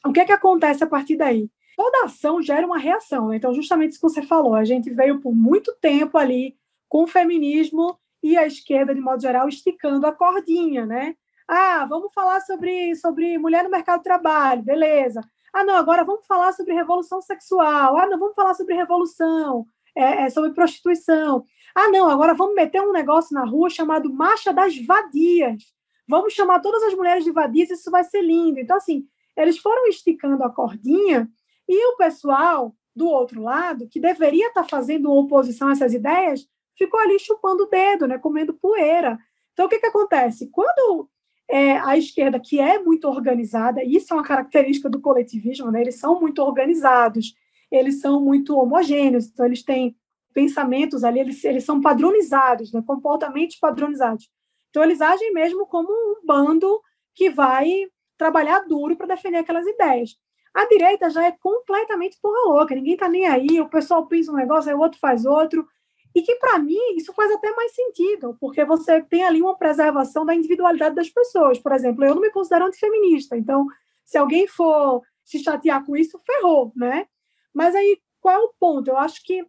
[0.05, 1.49] o que é que acontece a partir daí?
[1.79, 3.29] Toda ação gera uma reação.
[3.29, 3.37] Né?
[3.37, 6.57] Então, justamente isso que você falou, a gente veio por muito tempo ali
[6.89, 11.15] com o feminismo e a esquerda, de modo geral, esticando a cordinha, né?
[11.47, 15.21] Ah, vamos falar sobre, sobre mulher no mercado de trabalho, beleza.
[15.53, 17.97] Ah, não, agora vamos falar sobre revolução sexual.
[17.97, 19.65] Ah, não, vamos falar sobre revolução,
[19.95, 21.45] é, é, sobre prostituição.
[21.73, 25.63] Ah, não, agora vamos meter um negócio na rua chamado Marcha das Vadias.
[26.05, 28.59] Vamos chamar todas as mulheres de vadias, isso vai ser lindo.
[28.59, 29.05] Então, assim,
[29.37, 31.29] eles foram esticando a cordinha
[31.69, 36.99] e o pessoal do outro lado, que deveria estar fazendo oposição a essas ideias, ficou
[36.99, 39.19] ali chupando o dedo, né, comendo poeira.
[39.53, 40.49] Então, o que, que acontece?
[40.49, 41.07] Quando
[41.47, 45.99] é, a esquerda, que é muito organizada, isso é uma característica do coletivismo, né, eles
[45.99, 47.35] são muito organizados,
[47.71, 49.95] eles são muito homogêneos, então eles têm
[50.33, 54.27] pensamentos ali, eles, eles são padronizados, né, comportamentos padronizados.
[54.69, 56.81] Então, eles agem mesmo como um bando
[57.13, 57.85] que vai
[58.17, 60.17] trabalhar duro para defender aquelas ideias.
[60.53, 64.35] A direita já é completamente porra louca, ninguém tá nem aí, o pessoal pensa um
[64.35, 65.67] negócio, aí o outro faz outro.
[66.15, 70.25] E que, para mim, isso faz até mais sentido, porque você tem ali uma preservação
[70.25, 71.59] da individualidade das pessoas.
[71.59, 73.67] Por exemplo, eu não me considero antifeminista, então,
[74.03, 77.05] se alguém for se chatear com isso, ferrou, né?
[77.53, 78.89] Mas aí, qual é o ponto?
[78.89, 79.45] Eu acho que,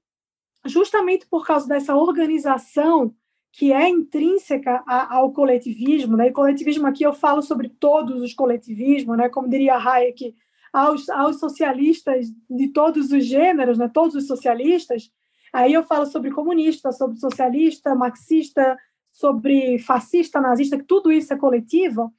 [0.67, 3.15] justamente por causa dessa organização
[3.53, 6.29] que é intrínseca ao coletivismo, né?
[6.29, 9.29] E coletivismo aqui eu falo sobre todos os coletivismos, né?
[9.29, 10.35] Como diria Hayek,
[10.73, 15.11] aos, aos socialistas de todos os gêneros, né, todos os socialistas,
[15.53, 18.79] aí eu falo sobre comunista, sobre socialista, marxista,
[19.11, 22.13] sobre fascista, nazista, que tudo isso é coletivo,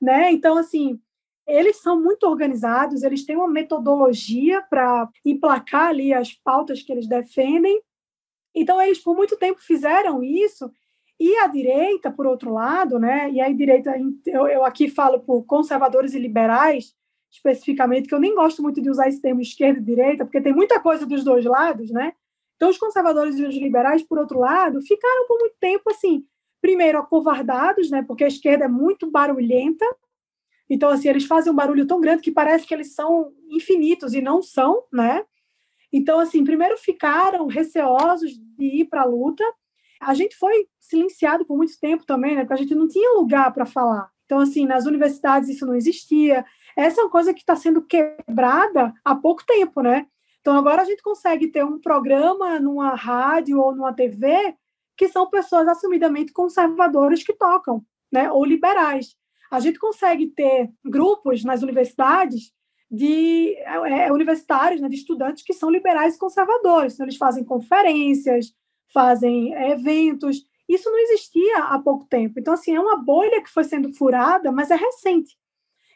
[0.00, 0.32] né?
[0.32, 0.98] Então, assim,
[1.46, 7.06] eles são muito organizados, eles têm uma metodologia para emplacar ali as pautas que eles
[7.06, 7.80] defendem.
[8.54, 10.70] Então, eles por muito tempo fizeram isso.
[11.18, 13.30] E a direita, por outro lado, né?
[13.30, 13.92] E a direita,
[14.26, 16.94] eu, eu aqui falo por conservadores e liberais,
[17.30, 20.52] especificamente, que eu nem gosto muito de usar esse termo esquerda e direita, porque tem
[20.52, 22.12] muita coisa dos dois lados, né?
[22.56, 26.24] Então, os conservadores e os liberais, por outro lado, ficaram por muito tempo assim,
[26.60, 28.02] primeiro acovardados, né?
[28.02, 29.84] Porque a esquerda é muito barulhenta.
[30.68, 34.20] Então, assim, eles fazem um barulho tão grande que parece que eles são infinitos e
[34.20, 35.24] não são, né?
[35.92, 39.44] Então, assim, primeiro ficaram receosos de ir para a luta.
[40.00, 42.42] A gente foi silenciado por muito tempo também, né?
[42.42, 44.10] Porque a gente não tinha lugar para falar.
[44.26, 46.44] Então, assim, nas universidades isso não existia.
[46.78, 50.06] Essa é uma coisa que está sendo quebrada há pouco tempo, né?
[50.40, 54.54] Então, agora a gente consegue ter um programa numa rádio ou numa TV
[54.96, 58.30] que são pessoas assumidamente conservadoras que tocam, né?
[58.30, 59.16] Ou liberais.
[59.50, 62.52] A gente consegue ter grupos nas universidades
[62.88, 66.94] de é, é, universitários, né, de estudantes que são liberais e conservadores.
[66.94, 68.54] Então, eles fazem conferências,
[68.94, 70.44] fazem é, eventos.
[70.68, 72.38] Isso não existia há pouco tempo.
[72.38, 75.36] Então, assim, é uma bolha que foi sendo furada, mas é recente.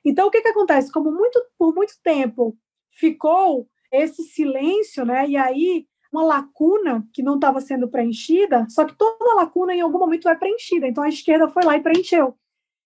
[0.04, 0.90] Então, o que, que acontece?
[0.90, 2.56] Como muito, por muito tempo
[2.90, 5.28] ficou esse silêncio, né?
[5.28, 9.98] E aí uma lacuna que não estava sendo preenchida, só que toda lacuna em algum
[9.98, 10.86] momento é preenchida.
[10.86, 12.36] Então a esquerda foi lá e preencheu.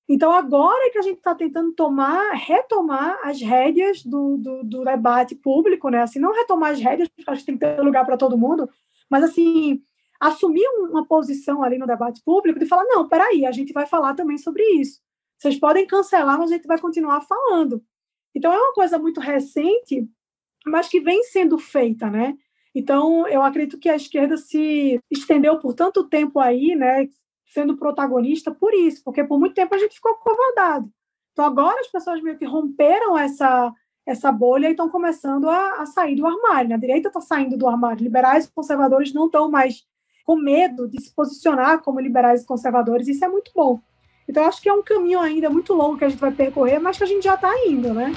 [0.09, 5.35] Então, agora que a gente está tentando tomar, retomar as rédeas do, do, do, debate
[5.35, 6.03] público, né?
[6.03, 8.71] Assim, não retomar as rédeas, porque acho que tem que ter lugar para todo mundo,
[9.11, 9.83] mas, assim,
[10.21, 14.15] assumir uma posição ali no debate público de falar: não, peraí, a gente vai falar
[14.15, 15.01] também sobre isso.
[15.39, 17.83] Vocês podem cancelar, mas a gente vai continuar falando.
[18.35, 20.09] Então, é uma coisa muito recente,
[20.67, 22.35] mas que vem sendo feita, né?
[22.75, 27.09] Então, eu acredito que a esquerda se estendeu por tanto tempo aí, né?
[27.47, 30.91] sendo protagonista por isso, porque por muito tempo a gente ficou acovardado.
[31.33, 33.73] Então agora as pessoas meio que romperam essa
[34.05, 36.69] essa bolha e estão começando a, a, sair do armário.
[36.69, 36.77] Né?
[36.77, 38.05] A direita está saindo do armário.
[38.05, 39.85] Liberais e conservadores não estão mais
[40.25, 43.09] com medo de se posicionar como liberais e conservadores.
[43.09, 43.81] Isso é muito bom.
[44.29, 46.99] Então acho que é um caminho ainda muito longo que a gente vai percorrer, mas
[46.99, 48.13] que a gente já está indo, né?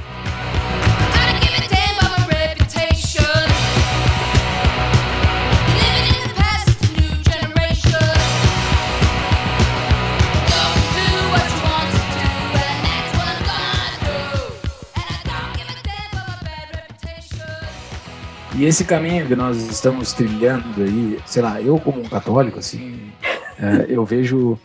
[18.60, 23.10] E esse caminho que nós estamos trilhando aí, sei lá, eu como um católico, assim,
[23.58, 24.60] é, eu vejo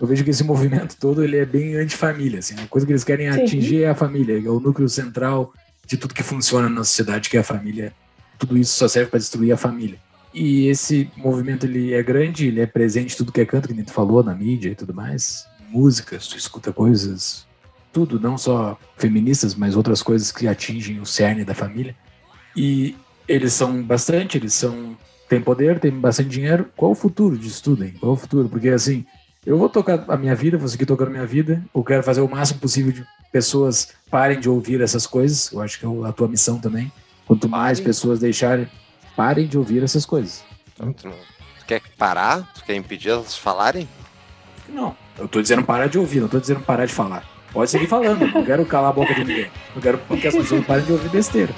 [0.00, 3.04] eu vejo que esse movimento todo ele é bem antifamília, assim, a coisa que eles
[3.04, 3.42] querem Sim.
[3.42, 5.52] atingir é a família, é o núcleo central
[5.86, 7.92] de tudo que funciona na sociedade, que é a família.
[8.38, 9.98] Tudo isso só serve para destruir a família.
[10.34, 13.72] E esse movimento ele é grande, ele é presente em tudo que é canto, que
[13.72, 15.46] a gente falou na mídia e tudo mais.
[15.70, 17.46] Músicas, tu escuta coisas,
[17.92, 21.96] tudo, não só feministas, mas outras coisas que atingem o cerne da família.
[22.54, 22.94] E
[23.26, 24.96] eles são bastante, eles são
[25.28, 26.68] têm poder, têm bastante dinheiro.
[26.76, 27.94] Qual o futuro disso tudo, hein?
[27.98, 28.48] Qual o futuro?
[28.48, 29.06] Porque assim,
[29.46, 31.62] eu vou tocar a minha vida, vou seguir tocando a minha vida.
[31.72, 35.52] Eu quero fazer o máximo possível de pessoas parem de ouvir essas coisas.
[35.52, 36.90] Eu acho que é a tua missão também.
[37.26, 38.68] Quanto mais pessoas deixarem,
[39.14, 40.44] parem de ouvir essas coisas.
[40.74, 42.52] Então, tu, tu quer parar?
[42.54, 43.88] Tu quer impedir elas de falarem?
[44.68, 47.24] Não, eu tô dizendo parar de ouvir, não tô dizendo parar de falar.
[47.52, 49.50] Pode seguir falando, não quero calar a boca de ninguém.
[49.74, 51.54] Eu quero que as pessoas parem de ouvir besteira.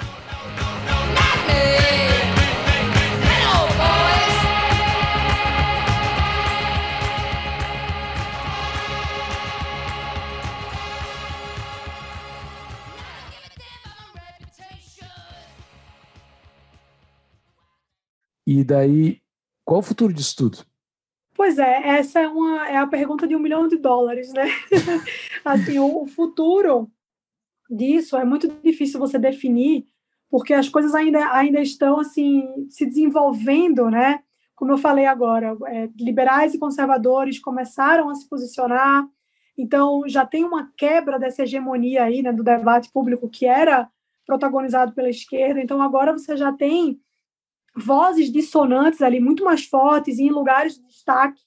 [18.51, 19.21] E daí,
[19.63, 20.65] qual o futuro disso tudo?
[21.35, 24.45] Pois é, essa é, uma, é a pergunta de um milhão de dólares, né?
[25.45, 26.89] assim, o, o futuro
[27.69, 29.85] disso é muito difícil você definir,
[30.31, 34.21] porque as coisas ainda, ainda estão assim se desenvolvendo, né?
[34.55, 39.07] Como eu falei agora, é, liberais e conservadores começaram a se posicionar,
[39.55, 43.87] então já tem uma quebra dessa hegemonia aí, né, do debate público que era
[44.25, 45.61] protagonizado pela esquerda.
[45.61, 46.99] Então agora você já tem
[47.75, 51.41] vozes dissonantes ali muito mais fortes em lugares de destaque,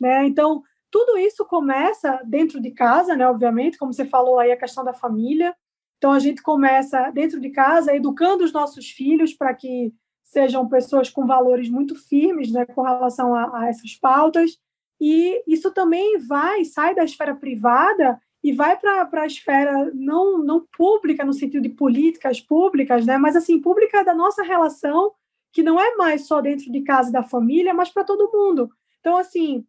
[0.00, 0.26] né?
[0.26, 4.84] Então, tudo isso começa dentro de casa, né, obviamente, como você falou aí a questão
[4.84, 5.54] da família.
[5.98, 9.92] Então a gente começa dentro de casa educando os nossos filhos para que
[10.22, 14.58] sejam pessoas com valores muito firmes, né, com relação a, a essas pautas.
[15.00, 20.66] E isso também vai, sai da esfera privada e vai para a esfera não, não
[20.76, 23.18] pública, no sentido de políticas públicas, né?
[23.18, 25.12] mas assim, pública da nossa relação
[25.52, 28.70] que não é mais só dentro de casa da família, mas para todo mundo.
[29.00, 29.64] Então, assim,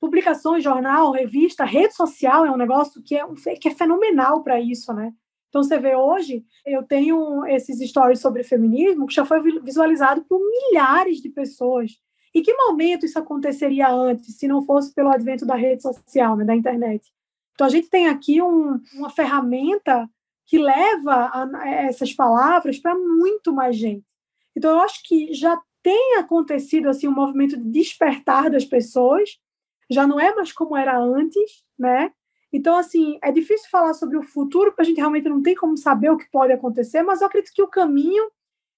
[0.00, 4.92] publicações, jornal, revista, rede social é um negócio que é, que é fenomenal para isso,
[4.92, 5.12] né?
[5.48, 10.38] Então, você vê hoje, eu tenho esses stories sobre feminismo que já foi visualizado por
[10.38, 11.92] milhares de pessoas.
[12.34, 16.44] Em que momento isso aconteceria antes, se não fosse pelo advento da rede social, né,
[16.44, 17.10] da internet?
[17.54, 20.06] Então, a gente tem aqui um, uma ferramenta
[20.44, 24.04] que leva a, a essas palavras para muito mais gente.
[24.56, 29.38] Então, eu acho que já tem acontecido assim um movimento de despertar das pessoas,
[29.90, 32.10] já não é mais como era antes, né?
[32.52, 35.76] Então, assim, é difícil falar sobre o futuro, porque a gente realmente não tem como
[35.76, 38.30] saber o que pode acontecer, mas eu acredito que o caminho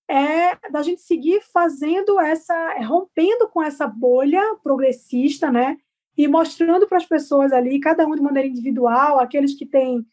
[0.08, 5.76] é da gente seguir fazendo essa, rompendo com essa bolha progressista, né?
[6.16, 10.04] E mostrando para as pessoas ali, cada um de maneira individual, aqueles que têm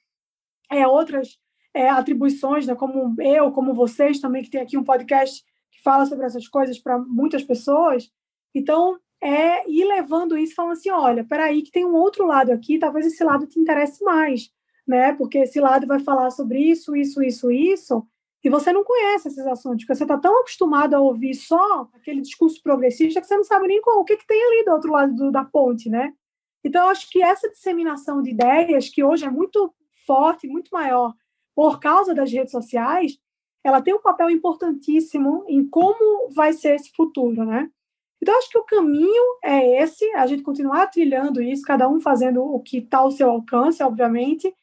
[0.70, 1.40] é, outras
[1.74, 2.76] é, atribuições, né?
[2.76, 5.44] Como eu, como vocês também, que tem aqui um podcast
[5.86, 8.12] fala sobre essas coisas para muitas pessoas.
[8.54, 12.80] Então, é ir levando isso, falando assim, olha, peraí, que tem um outro lado aqui,
[12.80, 14.50] talvez esse lado te interesse mais,
[14.88, 15.14] né?
[15.14, 18.08] Porque esse lado vai falar sobre isso, isso, isso, isso,
[18.44, 22.22] e você não conhece esses assuntos, porque você está tão acostumado a ouvir só aquele
[22.22, 24.92] discurso progressista que você não sabe nem qual, o que, que tem ali do outro
[24.92, 26.14] lado do, da ponte, né?
[26.64, 29.74] Então, eu acho que essa disseminação de ideias, que hoje é muito
[30.06, 31.14] forte, muito maior,
[31.56, 33.18] por causa das redes sociais,
[33.66, 37.68] ela tem um papel importantíssimo em como vai ser esse futuro, né?
[38.22, 42.44] Então, acho que o caminho é esse, a gente continuar trilhando isso, cada um fazendo
[42.44, 44.54] o que está ao seu alcance, obviamente,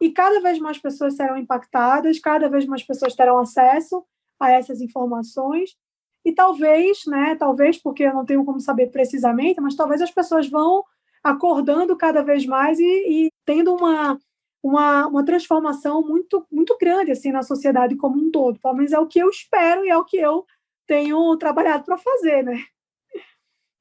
[0.00, 4.02] e cada vez mais pessoas serão impactadas, cada vez mais pessoas terão acesso
[4.40, 5.76] a essas informações,
[6.24, 10.48] e talvez, né, talvez porque eu não tenho como saber precisamente, mas talvez as pessoas
[10.48, 10.82] vão
[11.22, 12.84] acordando cada vez mais e,
[13.26, 14.18] e tendo uma,
[14.62, 18.58] uma, uma transformação muito, muito grande assim na sociedade como um todo.
[18.60, 20.44] Pelo menos é o que eu espero e é o que eu
[20.86, 22.62] tenho trabalhado para fazer, né?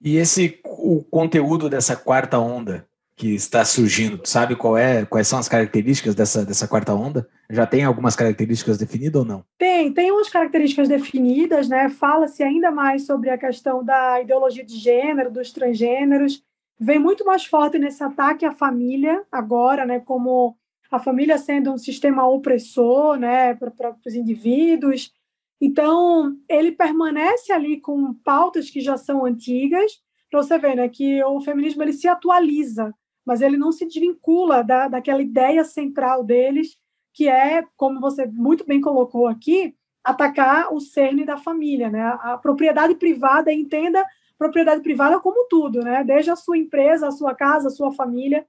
[0.01, 5.39] E esse o conteúdo dessa quarta onda que está surgindo, sabe qual é, quais são
[5.39, 7.27] as características dessa, dessa quarta onda?
[7.49, 9.43] Já tem algumas características definidas ou não?
[9.57, 11.89] Tem, tem umas características definidas, né?
[11.89, 16.43] Fala-se ainda mais sobre a questão da ideologia de gênero, dos transgêneros.
[16.79, 19.99] Vem muito mais forte nesse ataque à família agora, né?
[19.99, 20.55] Como
[20.91, 23.53] a família sendo um sistema opressor, né?
[23.53, 25.11] Para os indivíduos.
[25.59, 29.91] Então, ele permanece ali com pautas que já são antigas,
[30.29, 32.93] para você ver, né, que o feminismo ele se atualiza,
[33.25, 36.77] mas ele não se desvincula da, daquela ideia central deles,
[37.13, 39.73] que é, como você muito bem colocou aqui,
[40.03, 42.01] atacar o cerne da família, né?
[42.21, 44.05] A propriedade privada, entenda
[44.37, 46.03] propriedade privada como tudo, né?
[46.03, 48.45] Desde a sua empresa, a sua casa, a sua família.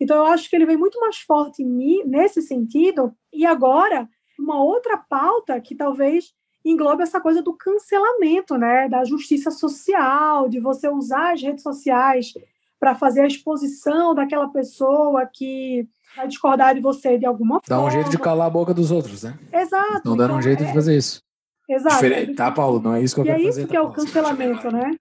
[0.00, 3.14] Então, eu acho que ele vem muito mais forte nesse sentido.
[3.32, 6.32] E agora, uma outra pauta que talvez
[6.64, 12.32] engloba essa coisa do cancelamento, né, da justiça social, de você usar as redes sociais
[12.78, 15.86] para fazer a exposição daquela pessoa que
[16.16, 17.88] vai discordar de você de alguma Dá forma.
[17.88, 19.38] um jeito de calar a boca dos outros, né?
[19.52, 20.02] Exato.
[20.04, 20.66] Dando então, um jeito é...
[20.66, 21.22] de fazer isso.
[21.68, 21.94] Exato.
[21.94, 22.80] Diferente, tá, Paulo?
[22.80, 23.68] Não é isso que eu e é quero isso fazer.
[23.68, 24.96] que é tá, o cancelamento, né?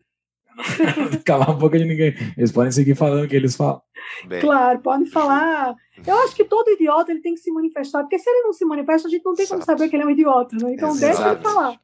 [1.26, 2.14] calar a boca de ninguém.
[2.38, 3.82] Eles podem seguir falando o que eles falam.
[4.28, 5.76] Bem, Claro, podem falar.
[6.06, 8.66] Eu acho que todo idiota ele tem que se manifestar, porque se ele não se
[8.66, 9.78] manifesta, a gente não tem como Exato.
[9.78, 10.74] saber que ele é um idiota, né?
[10.74, 11.42] Então deixa ele Exato.
[11.42, 11.80] falar.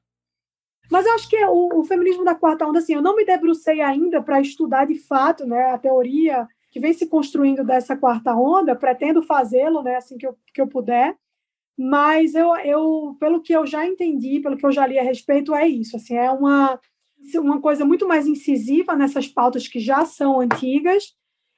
[0.90, 3.82] Mas eu acho que o, o feminismo da quarta onda, assim, eu não me debrucei
[3.82, 8.76] ainda para estudar de fato, né, a teoria que vem se construindo dessa quarta onda,
[8.76, 11.16] pretendo fazê-lo, né, assim que eu, que eu puder.
[11.78, 15.54] Mas eu, eu, pelo que eu já entendi, pelo que eu já li a respeito,
[15.54, 15.96] é isso.
[15.96, 16.80] Assim, é uma,
[17.36, 21.16] uma coisa muito mais incisiva nessas pautas que já são antigas,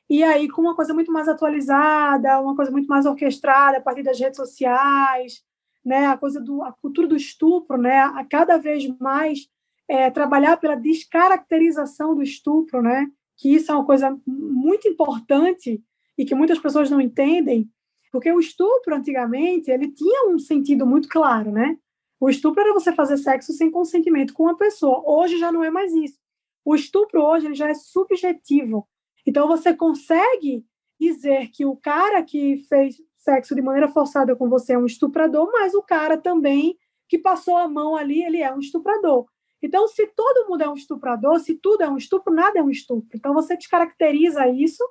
[0.10, 4.02] e aí com uma coisa muito mais atualizada, uma coisa muito mais orquestrada a partir
[4.02, 5.44] das redes sociais,
[5.86, 6.08] né?
[6.08, 8.00] A coisa do a cultura do estupro, né?
[8.02, 9.48] A cada vez mais
[9.88, 13.08] é, trabalhar pela descaracterização do estupro, né?
[13.38, 15.82] Que isso é uma coisa muito importante
[16.18, 17.70] e que muitas pessoas não entendem,
[18.12, 21.78] porque o estupro antigamente ele tinha um sentido muito claro, né?
[22.20, 25.04] O estupro era você fazer sexo sem consentimento com uma pessoa.
[25.06, 26.18] Hoje já não é mais isso.
[26.66, 28.88] O estupro hoje ele já é subjetivo.
[29.26, 30.66] Então você consegue
[31.00, 35.50] dizer que o cara que fez sexo de maneira forçada com você é um estuprador,
[35.52, 39.26] mas o cara também que passou a mão ali, ele é um estuprador.
[39.62, 42.70] Então, se todo mundo é um estuprador, se tudo é um estupro, nada é um
[42.70, 43.10] estupro.
[43.14, 44.84] Então, você descaracteriza isso,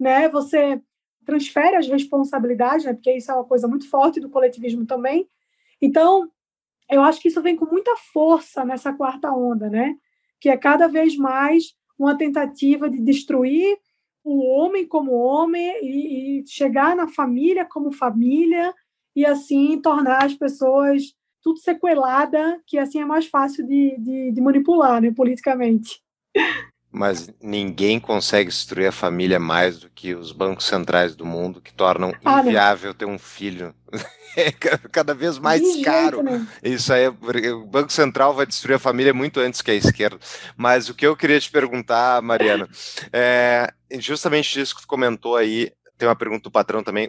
[0.00, 0.28] né?
[0.30, 0.82] Você
[1.24, 2.94] transfere as responsabilidades, né?
[2.94, 5.28] Porque isso é uma coisa muito forte do coletivismo também.
[5.80, 6.28] Então,
[6.90, 9.96] eu acho que isso vem com muita força nessa quarta onda, né?
[10.40, 13.78] Que é cada vez mais uma tentativa de destruir
[14.24, 18.74] o homem como homem e, e, chegar na família como família
[19.16, 24.40] e assim tornar as pessoas tudo sequelada, que assim é mais fácil de, de, de
[24.40, 26.02] manipular, né, politicamente.
[26.90, 31.72] Mas ninguém consegue destruir a família mais do que os bancos centrais do mundo, que
[31.72, 32.40] tornam não.
[32.40, 33.74] inviável ter um filho.
[34.34, 36.22] É ca- cada vez mais De jeito caro.
[36.22, 36.46] nenhum.
[36.62, 40.18] Isso aí, porque o Banco Central vai destruir a família muito antes que a esquerda.
[40.56, 42.66] Mas o que eu queria te perguntar, Mariana,
[43.12, 45.70] é justamente disso que tu comentou aí.
[45.98, 47.08] Tem uma pergunta do patrão também.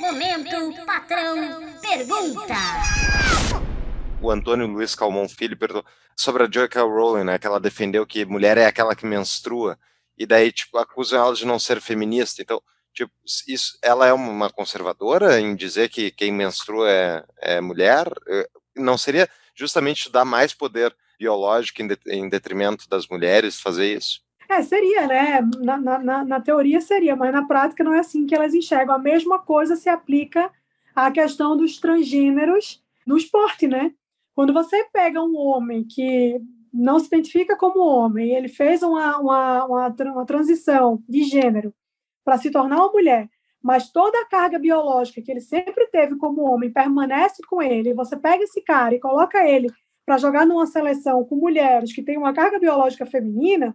[0.00, 2.54] Momento patrão pergunta.
[4.20, 5.84] O Antônio Luiz Calmon Filho perguntou
[6.16, 6.82] sobre a J.K.
[6.82, 7.38] Rowling, né?
[7.38, 9.78] Que ela defendeu que mulher é aquela que menstrua.
[10.18, 12.42] E daí, tipo, acusam ela de não ser feminista.
[12.42, 12.60] Então,
[12.92, 13.12] tipo,
[13.46, 18.08] isso, ela é uma conservadora em dizer que quem menstrua é, é mulher?
[18.26, 23.96] Eh, Não seria justamente dar mais poder biológico em, de, em detrimento das mulheres, fazer
[23.96, 24.20] isso?
[24.48, 25.40] É, seria, né?
[25.58, 28.96] Na, na, na, teoria seria, mas na prática não é assim que elas enxergam.
[28.96, 30.50] A mesma coisa se aplica
[30.94, 33.92] à questão dos transgêneros no esporte, né?
[34.38, 36.40] Quando você pega um homem que
[36.72, 41.74] não se identifica como homem, ele fez uma, uma, uma, uma transição de gênero
[42.24, 43.28] para se tornar uma mulher,
[43.60, 48.16] mas toda a carga biológica que ele sempre teve como homem permanece com ele, você
[48.16, 49.72] pega esse cara e coloca ele
[50.06, 53.74] para jogar numa seleção com mulheres que têm uma carga biológica feminina, o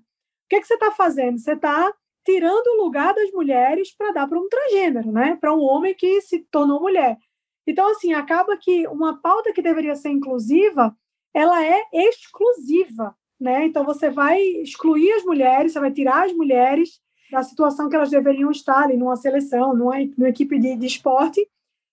[0.50, 1.40] que, que você está fazendo?
[1.40, 1.94] Você está
[2.26, 5.38] tirando o lugar das mulheres para dar para um transgênero, né?
[5.42, 7.18] para um homem que se tornou mulher.
[7.66, 10.96] Então, assim, acaba que uma pauta que deveria ser inclusiva,
[11.34, 13.66] ela é exclusiva, né?
[13.66, 17.02] Então, você vai excluir as mulheres, você vai tirar as mulheres
[17.32, 21.48] da situação que elas deveriam estar ali numa seleção, numa, numa equipe de, de esporte,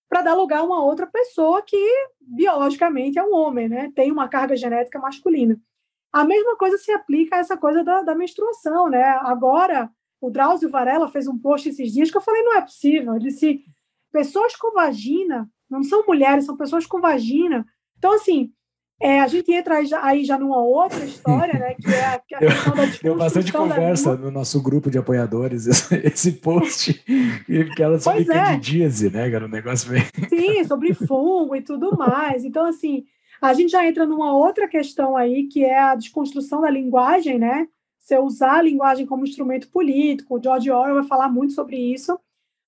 [0.09, 1.79] para dar lugar a uma outra pessoa que
[2.21, 3.93] biologicamente é um homem, né?
[3.95, 5.59] Tem uma carga genética masculina.
[6.13, 9.05] A mesma coisa se aplica a essa coisa da, da menstruação, né?
[9.23, 9.89] Agora,
[10.21, 13.15] o Drauzio Varela fez um post esses dias que eu falei, não é possível.
[13.15, 13.65] Ele disse,
[14.13, 17.67] pessoas com vagina não são mulheres, são pessoas com vagina.
[17.99, 18.53] Então, assim,
[19.01, 21.75] é, a gente entra aí já, aí já numa outra história, né?
[21.75, 25.95] Que é a, é questão da Deu bastante conversa no nosso grupo de apoiadores, esse,
[26.05, 28.45] esse post, que ela sobre pois é.
[28.45, 29.31] candidíase, né?
[29.31, 30.03] Era um negócio bem...
[30.29, 32.45] Sim, sobre fungo e tudo mais.
[32.45, 33.05] Então, assim,
[33.41, 37.69] a gente já entra numa outra questão aí, que é a desconstrução da linguagem, né?
[37.99, 40.37] Você usar a linguagem como instrumento político.
[40.37, 42.19] O George Orwell vai falar muito sobre isso.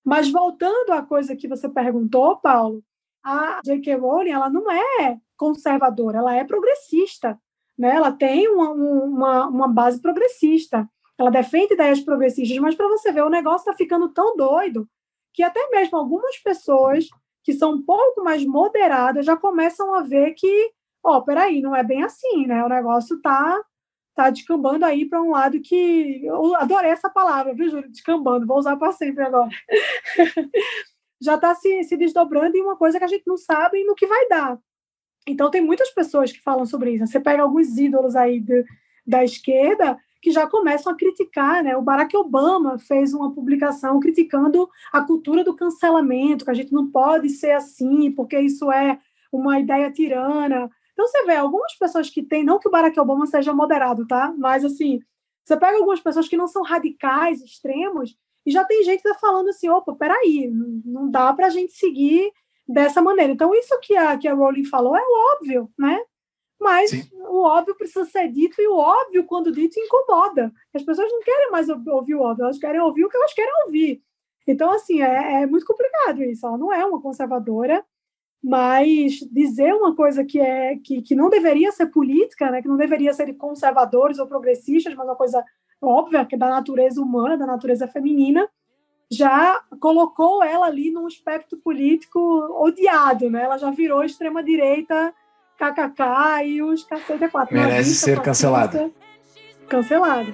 [0.03, 2.83] Mas voltando à coisa que você perguntou, Paulo,
[3.25, 3.97] a J.K.
[3.97, 7.39] Rowling ela não é conservadora, ela é progressista,
[7.79, 7.95] né?
[7.97, 13.23] Ela tem uma, uma, uma base progressista, ela defende ideias progressistas, mas para você ver,
[13.23, 14.89] o negócio está ficando tão doido
[15.33, 17.07] que até mesmo algumas pessoas
[17.43, 20.71] que são um pouco mais moderadas já começam a ver que,
[21.03, 22.65] ó, oh, peraí, não é bem assim, né?
[22.65, 23.63] O negócio tá
[24.15, 27.91] tá descambando aí para um lado que eu adorei essa palavra, viu, Júlio?
[27.91, 29.51] Descambando, vou usar para sempre agora.
[31.23, 34.07] Já está se, se desdobrando em uma coisa que a gente não sabe no que
[34.07, 34.59] vai dar.
[35.27, 37.07] Então, tem muitas pessoas que falam sobre isso.
[37.07, 38.65] Você pega alguns ídolos aí de,
[39.07, 41.77] da esquerda que já começam a criticar, né?
[41.77, 46.91] O Barack Obama fez uma publicação criticando a cultura do cancelamento, que a gente não
[46.91, 48.99] pode ser assim, porque isso é
[49.33, 50.71] uma ideia tirana.
[50.93, 54.33] Então, você vê algumas pessoas que têm, não que o Barack Obama seja moderado, tá?
[54.37, 55.01] Mas, assim,
[55.45, 59.21] você pega algumas pessoas que não são radicais, extremos, e já tem gente que está
[59.21, 60.51] falando assim, opa, peraí,
[60.85, 62.33] não dá para a gente seguir
[62.67, 63.33] dessa maneira.
[63.33, 65.03] Então, isso que a, que a Rowling falou é
[65.35, 65.99] óbvio, né?
[66.61, 67.09] Mas Sim.
[67.13, 70.53] o óbvio precisa ser dito e o óbvio, quando dito, incomoda.
[70.75, 73.53] As pessoas não querem mais ouvir o óbvio, elas querem ouvir o que elas querem
[73.65, 74.03] ouvir.
[74.47, 76.47] Então, assim, é, é muito complicado isso.
[76.47, 77.85] Ela não é uma conservadora,
[78.43, 82.77] mas dizer uma coisa que é que, que não deveria ser política, né, que não
[82.77, 85.45] deveria ser conservadores ou progressistas, mas uma coisa
[85.83, 88.49] óbvia, que é da natureza humana, da natureza feminina,
[89.11, 92.19] já colocou ela ali num espectro político
[92.59, 93.43] odiado, né?
[93.45, 95.13] Ela já virou extrema-direita,
[95.59, 97.55] KKK e os cacete quatro.
[97.55, 98.91] Merece ser cancelada.
[99.69, 100.33] Cancelada.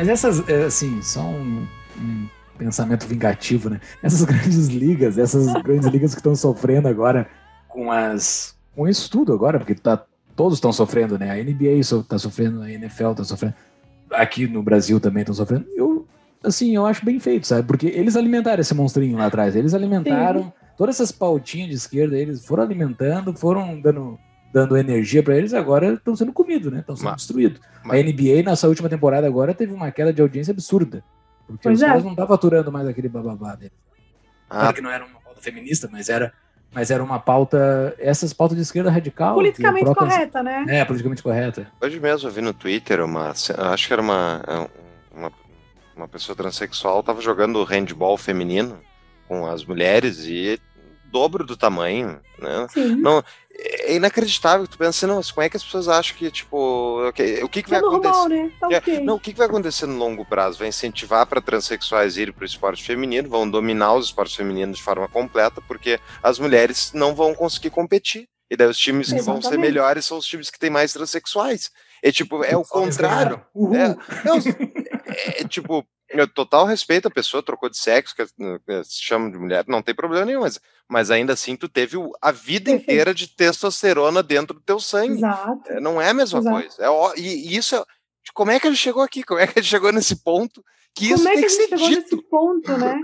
[0.00, 1.66] Mas essas, é, assim, só um,
[1.98, 3.78] um pensamento vingativo, né?
[4.02, 7.28] Essas grandes ligas, essas grandes ligas que estão sofrendo agora
[7.68, 10.02] com as com isso tudo agora, porque tá,
[10.34, 11.30] todos estão sofrendo, né?
[11.30, 13.54] A NBA está sofrendo, a NFL está sofrendo,
[14.10, 15.66] aqui no Brasil também estão sofrendo.
[15.76, 16.06] Eu,
[16.42, 17.68] assim, eu acho bem feito, sabe?
[17.68, 20.52] Porque eles alimentaram esse monstrinho lá atrás, eles alimentaram Sim.
[20.78, 24.18] todas essas pautinhas de esquerda, eles foram alimentando, foram dando
[24.52, 26.80] dando energia para eles, agora estão sendo comidos, né?
[26.80, 27.60] Estão sendo destruídos.
[27.84, 31.04] A NBA, nessa última temporada agora, teve uma queda de audiência absurda.
[31.46, 31.86] Porque pois os é.
[31.86, 33.72] caras não estavam aturando mais aquele bababá dele.
[34.48, 34.60] Ah.
[34.60, 36.32] Claro que não era uma pauta feminista, mas era,
[36.72, 37.94] mas era uma pauta.
[37.98, 39.34] Essas pautas de esquerda radical.
[39.34, 40.64] Politicamente próprias, correta, né?
[40.68, 41.66] É, politicamente correta.
[41.80, 43.30] Hoje mesmo eu vi no Twitter uma.
[43.30, 44.68] Acho que era uma.
[45.12, 45.32] Uma,
[45.96, 48.78] uma pessoa transexual estava jogando handball feminino
[49.28, 50.58] com as mulheres e
[51.10, 52.66] dobro do tamanho, né?
[52.70, 52.96] Sim.
[52.96, 53.22] Não,
[53.52, 54.66] é inacreditável.
[54.66, 57.70] Tu pensa, não, como é que as pessoas acham que, tipo, okay, o que, que
[57.70, 58.42] vai é normal, acontecer?
[58.42, 58.52] Né?
[58.60, 59.00] Tá okay.
[59.00, 60.58] Não, o que, que vai acontecer no longo prazo?
[60.58, 64.82] Vai incentivar para transexuais irem para o esporte feminino, vão dominar os esportes femininos de
[64.82, 68.28] forma completa, porque as mulheres não vão conseguir competir.
[68.50, 69.24] E daí os times Exatamente.
[69.24, 71.70] que vão ser melhores são os times que têm mais transexuais.
[72.02, 73.40] É tipo, é o contrário.
[73.74, 73.88] É,
[74.26, 74.38] não,
[75.06, 79.38] é, tipo, eu total respeito a pessoa, trocou de sexo, que, que se chama de
[79.38, 83.28] mulher, não tem problema nenhum, mas, mas ainda assim tu teve a vida inteira de
[83.28, 85.14] testosterona dentro do teu sangue.
[85.18, 85.72] Exato.
[85.72, 86.56] É, Não é a mesma Exato.
[86.56, 86.76] coisa.
[86.84, 87.84] É, e, e isso é.
[88.34, 89.22] Como é que ele chegou aqui?
[89.22, 90.62] Como é que ele chegou nesse ponto?
[90.94, 92.16] Que isso Como é tem que que a gente ser chegou dito.
[92.16, 93.00] nesse ponto, né?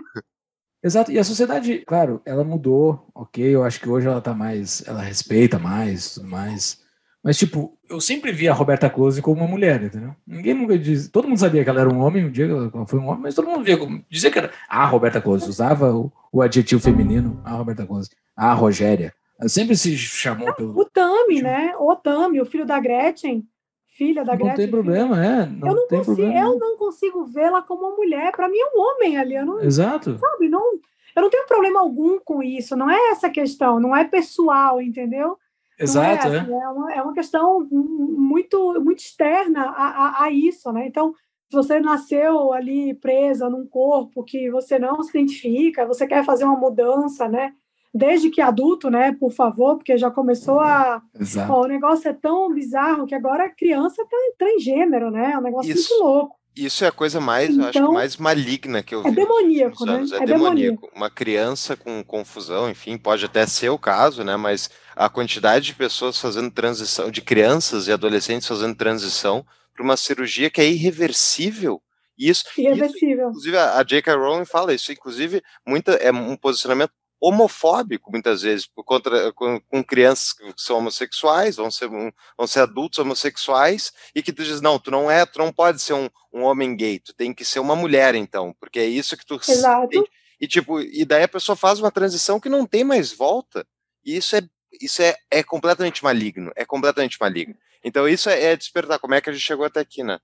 [0.82, 4.86] Exato, e a sociedade, claro, ela mudou, ok, eu acho que hoje ela tá mais,
[4.86, 6.80] ela respeita mais, tudo mais,
[7.26, 10.14] mas tipo, eu sempre vi a Roberta Close como uma mulher, entendeu?
[10.26, 13.00] Ninguém nunca diz, todo mundo sabia que ela era um homem, um dia ela foi
[13.00, 16.12] um homem, mas todo mundo via como, dizia que era a Roberta Close, usava o,
[16.32, 20.78] o adjetivo feminino, a Roberta Close, a Rogéria, ela sempre se chamou pelo...
[20.78, 21.74] O Tami, né?
[21.78, 23.44] O Tami, o filho da Gretchen,
[23.88, 24.56] filha da Não Gretchen.
[24.56, 26.40] tem filha- problema, é, não, eu não tem consigo, problema.
[26.48, 28.30] eu não consigo vê-la como uma mulher.
[28.32, 29.34] Para mim é um homem ali.
[29.34, 30.74] Eu não, Exato, sabe, não,
[31.16, 32.76] eu não tenho problema algum com isso.
[32.76, 35.38] Não é essa questão, não é pessoal, entendeu?
[35.78, 36.40] Exato, não é, é.
[36.40, 36.68] assim, é.
[36.68, 40.86] uma, é uma questão muito, muito externa a, a, a isso, né?
[40.86, 41.14] Então,
[41.48, 46.44] se você nasceu ali presa num corpo que você não se identifica, você quer fazer
[46.44, 47.52] uma mudança, né?
[47.94, 49.12] Desde que adulto, né?
[49.12, 51.00] Por favor, porque já começou a.
[51.18, 51.52] exato.
[51.52, 55.32] Ó, o negócio é tão bizarro que agora a criança tá transgênero, né?
[55.32, 55.94] É um negócio Isso.
[55.94, 56.35] muito louco.
[56.56, 59.08] Isso é a coisa mais, eu acho Então, mais maligna que eu vi.
[59.10, 60.04] É demoníaco, né?
[60.12, 60.90] É, É demoníaco.
[60.94, 64.36] Uma criança com confusão, enfim, pode até ser o caso, né?
[64.36, 69.96] Mas a quantidade de pessoas fazendo transição, de crianças e adolescentes fazendo transição para uma
[69.96, 71.82] cirurgia que é irreversível.
[72.18, 73.28] Isso, isso Irreversível.
[73.28, 74.14] inclusive a, a J.K.
[74.14, 79.82] Rowling fala isso, inclusive muita é um posicionamento homofóbico muitas vezes por contra com, com
[79.82, 84.60] crianças que são homossexuais, vão ser um- vão ser adultos homossexuais e que tu diz
[84.60, 87.44] não, tu não é, tu não pode ser um, um homem gay, tu tem que
[87.44, 89.88] ser uma mulher então, porque é isso que tu Exato.
[89.88, 90.04] tem.
[90.40, 93.66] E tipo, e daí a pessoa faz uma transição que não tem mais volta.
[94.04, 94.42] E isso é
[94.80, 97.54] isso é, é completamente maligno, é completamente maligno.
[97.82, 100.18] Então isso é, é despertar como é que a gente chegou até aqui, né?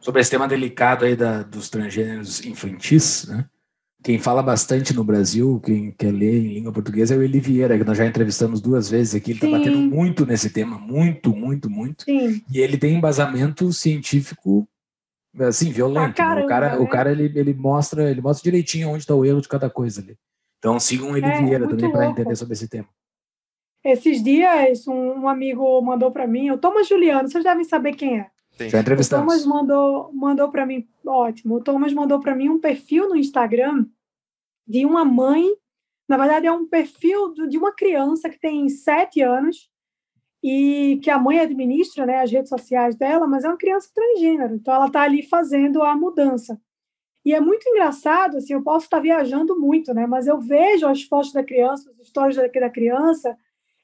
[0.00, 3.48] sobre esse tema delicado aí da, dos transgêneros infantis, né?
[4.04, 7.78] Quem fala bastante no Brasil, quem quer ler em língua portuguesa é o Eli Vieira,
[7.78, 9.30] que nós já entrevistamos duas vezes aqui.
[9.30, 12.04] Ele está batendo muito nesse tema, muito, muito, muito.
[12.04, 12.42] Sim.
[12.52, 14.68] E ele tem embasamento científico,
[15.40, 16.02] assim, violento.
[16.04, 16.10] Né?
[16.10, 16.90] o cara, caramba, o né?
[16.90, 20.18] cara ele, ele mostra, ele mostra direitinho onde está o erro de cada coisa ali.
[20.58, 22.88] Então sigam o Eli É, Vieira muito também para entender sobre esse tema.
[23.82, 28.20] Esses dias, um, um amigo mandou para mim, o Thomas Juliano, vocês devem saber quem
[28.20, 28.26] é.
[28.52, 28.68] Sim.
[28.68, 29.46] Já O Thomas entrevistamos.
[29.46, 31.54] mandou, mandou para mim, ótimo.
[31.54, 33.86] O Thomas mandou para mim um perfil no Instagram
[34.66, 35.44] de uma mãe.
[36.08, 39.70] Na verdade, é um perfil de uma criança que tem sete anos
[40.42, 44.54] e que a mãe administra né, as redes sociais dela, mas é uma criança transgênero.
[44.54, 46.60] Então, ela está ali fazendo a mudança.
[47.24, 50.06] E é muito engraçado, assim, eu posso estar viajando muito, né?
[50.06, 53.36] Mas eu vejo as fotos da criança, as histórias da, criança,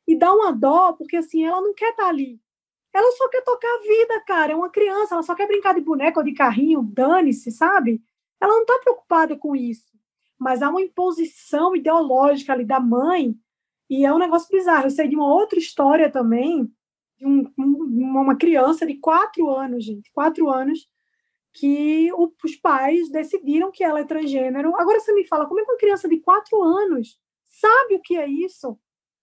[0.06, 2.38] e dá uma dó, porque assim, ela não quer estar ali.
[2.92, 4.52] Ela só quer tocar a vida, cara.
[4.52, 8.02] É uma criança, ela só quer brincar de boneca ou de carrinho, dane-se, sabe?
[8.38, 9.89] Ela não está preocupada com isso.
[10.40, 13.34] Mas há uma imposição ideológica ali da mãe,
[13.90, 14.86] e é um negócio bizarro.
[14.86, 16.64] Eu sei de uma outra história também,
[17.18, 20.88] de um- um- uma criança de quatro anos, gente, quatro anos,
[21.52, 24.74] que o- os pais decidiram que ela é transgênero.
[24.76, 28.16] Agora você me fala, como é que uma criança de quatro anos sabe o que
[28.16, 28.78] é isso?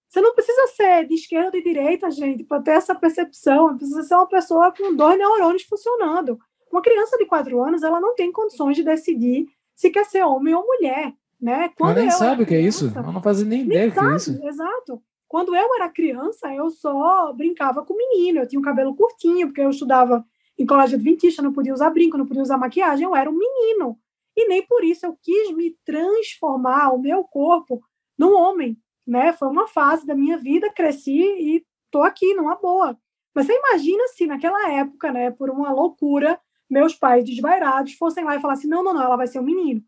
[0.10, 3.76] Você não precisa ser de esquerda ou de direita, gente, para ter essa percepção.
[3.76, 6.38] Precisa ser uma pessoa com dois neurônios funcionando.
[6.72, 9.48] Uma criança de quatro anos, ela não tem condições de decidir
[9.78, 11.70] se quer ser homem ou mulher, né?
[11.78, 12.92] Quando nem eu sabe o que é isso.
[12.96, 14.48] Ela não faz nem nem ideia do que é sabe, isso.
[14.48, 15.04] exato.
[15.28, 18.40] Quando eu era criança, eu só brincava com menino.
[18.40, 20.26] Eu tinha o cabelo curtinho, porque eu estudava
[20.58, 23.06] em colégio adventista, não podia usar brinco, não podia usar maquiagem.
[23.06, 24.00] Eu era um menino.
[24.36, 27.80] E nem por isso eu quis me transformar o meu corpo
[28.18, 28.76] num homem,
[29.06, 29.32] né?
[29.32, 32.98] Foi uma fase da minha vida, cresci e tô aqui numa boa.
[33.36, 38.36] Mas você imagina se naquela época, né, por uma loucura, meus pais desvairados fossem lá
[38.36, 39.82] e falassem: não, não, não, ela vai ser um menino.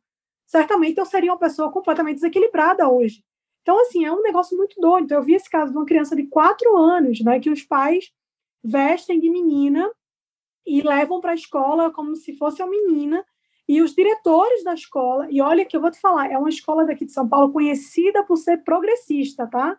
[0.46, 3.24] Certamente eu seria uma pessoa completamente desequilibrada hoje.
[3.62, 5.06] Então, assim, é um negócio muito doido.
[5.06, 8.12] Então, eu vi esse caso de uma criança de quatro anos, né, que os pais
[8.64, 9.90] vestem de menina
[10.66, 13.24] e levam para a escola como se fosse uma menina.
[13.68, 16.86] E os diretores da escola, e olha que eu vou te falar, é uma escola
[16.86, 19.78] daqui de São Paulo conhecida por ser progressista, tá?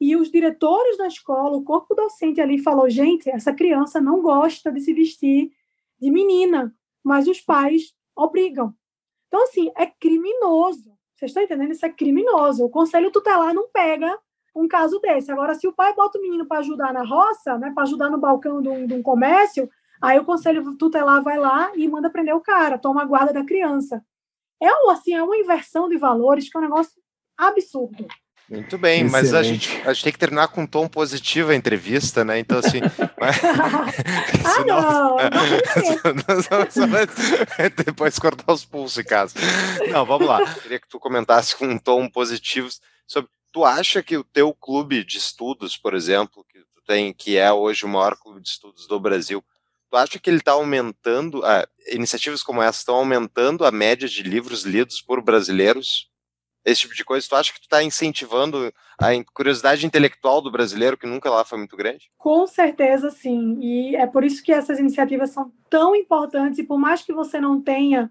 [0.00, 4.70] E os diretores da escola, o corpo docente ali falou: gente, essa criança não gosta
[4.70, 5.50] de se vestir
[6.00, 8.74] de menina, mas os pais obrigam.
[9.28, 10.92] Então, assim, é criminoso.
[11.14, 11.72] Vocês estão entendendo?
[11.72, 12.64] Isso é criminoso.
[12.64, 14.18] O conselho tutelar não pega
[14.54, 15.30] um caso desse.
[15.32, 18.18] Agora, se o pai bota o menino para ajudar na roça, né, para ajudar no
[18.18, 19.68] balcão de um, de um comércio,
[20.00, 23.44] aí o conselho tutelar vai lá e manda prender o cara, toma a guarda da
[23.44, 24.04] criança.
[24.62, 26.92] É, assim, é uma inversão de valores que é um negócio
[27.36, 28.06] absurdo.
[28.48, 29.68] Muito bem, mas a Excelente.
[29.70, 32.38] gente, a gente tem que terminar com um tom positivo a entrevista, né?
[32.38, 32.80] Então, assim.
[33.18, 39.34] mas- ah, senão- não, não Depois cortar os pulsos em casa.
[39.90, 40.44] Não, vamos lá.
[40.56, 42.68] Queria que tu comentasse com um tom positivo
[43.06, 43.30] sobre.
[43.50, 47.50] Tu acha que o teu clube de estudos, por exemplo, que tu tem, que é
[47.52, 49.42] hoje o maior clube de estudos do Brasil,
[49.88, 54.22] tu acha que ele está aumentando, ah, iniciativas como essa estão aumentando a média de
[54.22, 56.08] livros lidos por brasileiros?
[56.64, 60.96] Esse tipo de coisa, tu acha que tu está incentivando a curiosidade intelectual do brasileiro,
[60.96, 62.10] que nunca lá foi muito grande?
[62.16, 63.58] Com certeza, sim.
[63.60, 66.58] E é por isso que essas iniciativas são tão importantes.
[66.58, 68.10] E por mais que você não tenha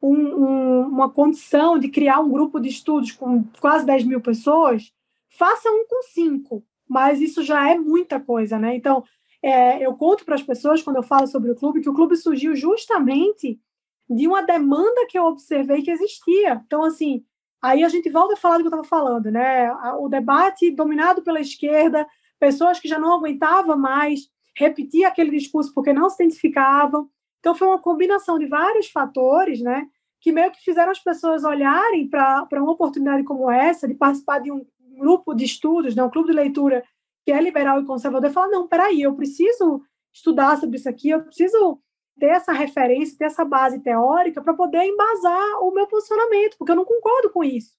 [0.00, 0.12] um-
[0.44, 4.92] um- uma condição de criar um grupo de estudos com quase 10 mil pessoas,
[5.36, 6.64] faça um com cinco.
[6.88, 8.76] Mas isso já é muita coisa, né?
[8.76, 9.02] Então,
[9.42, 12.16] é, eu conto para as pessoas, quando eu falo sobre o clube, que o clube
[12.16, 13.60] surgiu justamente
[14.08, 16.62] de uma demanda que eu observei que existia.
[16.64, 17.24] Então, assim,
[17.62, 19.72] aí a gente volta a falar do que eu estava falando, né?
[19.98, 22.06] O debate dominado pela esquerda,
[22.38, 27.08] pessoas que já não aguentavam mais repetir aquele discurso porque não se identificavam.
[27.38, 29.86] Então, foi uma combinação de vários fatores, né?
[30.20, 34.50] Que meio que fizeram as pessoas olharem para uma oportunidade como essa, de participar de
[34.50, 34.66] um
[34.98, 36.02] grupo de estudos, né?
[36.02, 36.82] um clube de leitura
[37.24, 39.82] que é liberal e conservador, e falar: não, peraí, eu preciso
[40.12, 41.80] estudar sobre isso aqui, eu preciso
[42.18, 46.76] ter essa referência, ter essa base teórica para poder embasar o meu posicionamento, porque eu
[46.76, 47.76] não concordo com isso.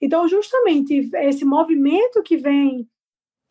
[0.00, 2.88] Então, justamente esse movimento que vem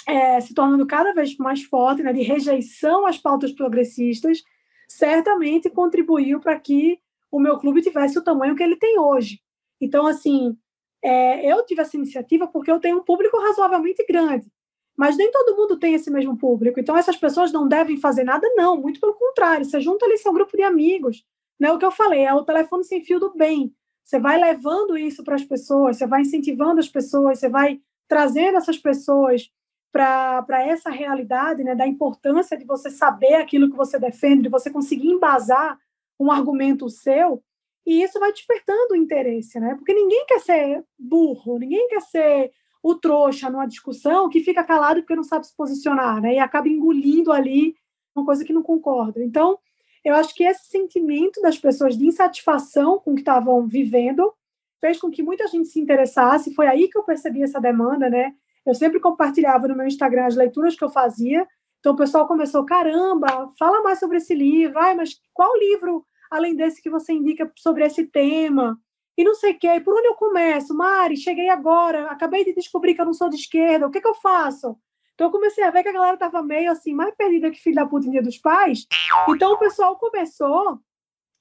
[0.08, 4.44] é, se tornando cada vez mais forte, né, de rejeição às pautas progressistas,
[4.88, 7.00] certamente contribuiu para que
[7.32, 9.42] o meu clube tivesse o tamanho que ele tem hoje.
[9.82, 10.56] Então, assim,
[11.04, 14.48] é, eu tive essa iniciativa porque eu tenho um público razoavelmente grande,
[14.98, 16.80] mas nem todo mundo tem esse mesmo público.
[16.80, 18.78] Então, essas pessoas não devem fazer nada, não.
[18.78, 21.26] Muito pelo contrário, você junta ali seu grupo de amigos.
[21.60, 21.72] Né?
[21.72, 23.74] O que eu falei é o telefone sem fio do bem.
[24.04, 28.58] Você vai levando isso para as pessoas, você vai incentivando as pessoas, você vai trazendo
[28.58, 29.52] essas pessoas
[29.92, 34.70] para essa realidade né, da importância de você saber aquilo que você defende, de você
[34.70, 35.80] conseguir embasar
[36.20, 37.42] um argumento seu,
[37.86, 39.76] e isso vai despertando o interesse, né?
[39.76, 42.52] Porque ninguém quer ser burro, ninguém quer ser
[42.86, 46.36] o trouxa numa discussão que fica calado porque não sabe se posicionar, né?
[46.36, 47.76] E acaba engolindo ali
[48.16, 49.24] uma coisa que não concorda.
[49.24, 49.58] Então,
[50.04, 54.32] eu acho que esse sentimento das pessoas de insatisfação com o que estavam vivendo
[54.80, 56.54] fez com que muita gente se interessasse.
[56.54, 58.36] Foi aí que eu percebi essa demanda, né?
[58.64, 61.48] Eu sempre compartilhava no meu Instagram as leituras que eu fazia.
[61.80, 64.78] Então o pessoal começou, caramba, fala mais sobre esse livro.
[64.78, 68.80] Ai, mas qual livro, além desse, que você indica sobre esse tema?
[69.18, 69.80] E não sei o quê.
[69.80, 70.76] Por onde eu começo?
[70.76, 73.88] Mari, cheguei agora, acabei de descobrir que eu não sou de esquerda.
[73.88, 74.78] O que, que eu faço?
[75.14, 77.76] Então eu comecei a ver que a galera estava meio assim, mais perdida que filho
[77.76, 78.86] da puta dia dos pais.
[79.30, 80.80] Então o pessoal começou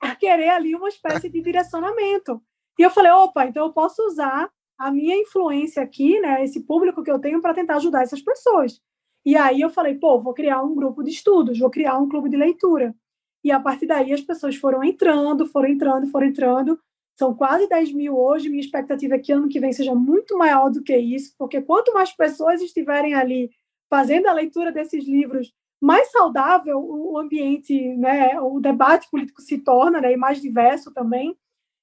[0.00, 2.40] a querer ali uma espécie de direcionamento.
[2.78, 4.48] E eu falei, opa, então eu posso usar
[4.78, 8.80] a minha influência aqui, né, esse público que eu tenho para tentar ajudar essas pessoas.
[9.24, 12.28] E aí eu falei, pô, vou criar um grupo de estudos, vou criar um clube
[12.28, 12.94] de leitura.
[13.42, 16.78] E a partir daí as pessoas foram entrando, foram entrando, foram entrando.
[17.18, 18.48] São quase 10 mil hoje.
[18.48, 21.92] Minha expectativa é que ano que vem seja muito maior do que isso, porque quanto
[21.92, 23.50] mais pessoas estiverem ali
[23.88, 30.00] fazendo a leitura desses livros, mais saudável o ambiente, né, o debate político se torna,
[30.00, 31.36] né, e mais diverso também.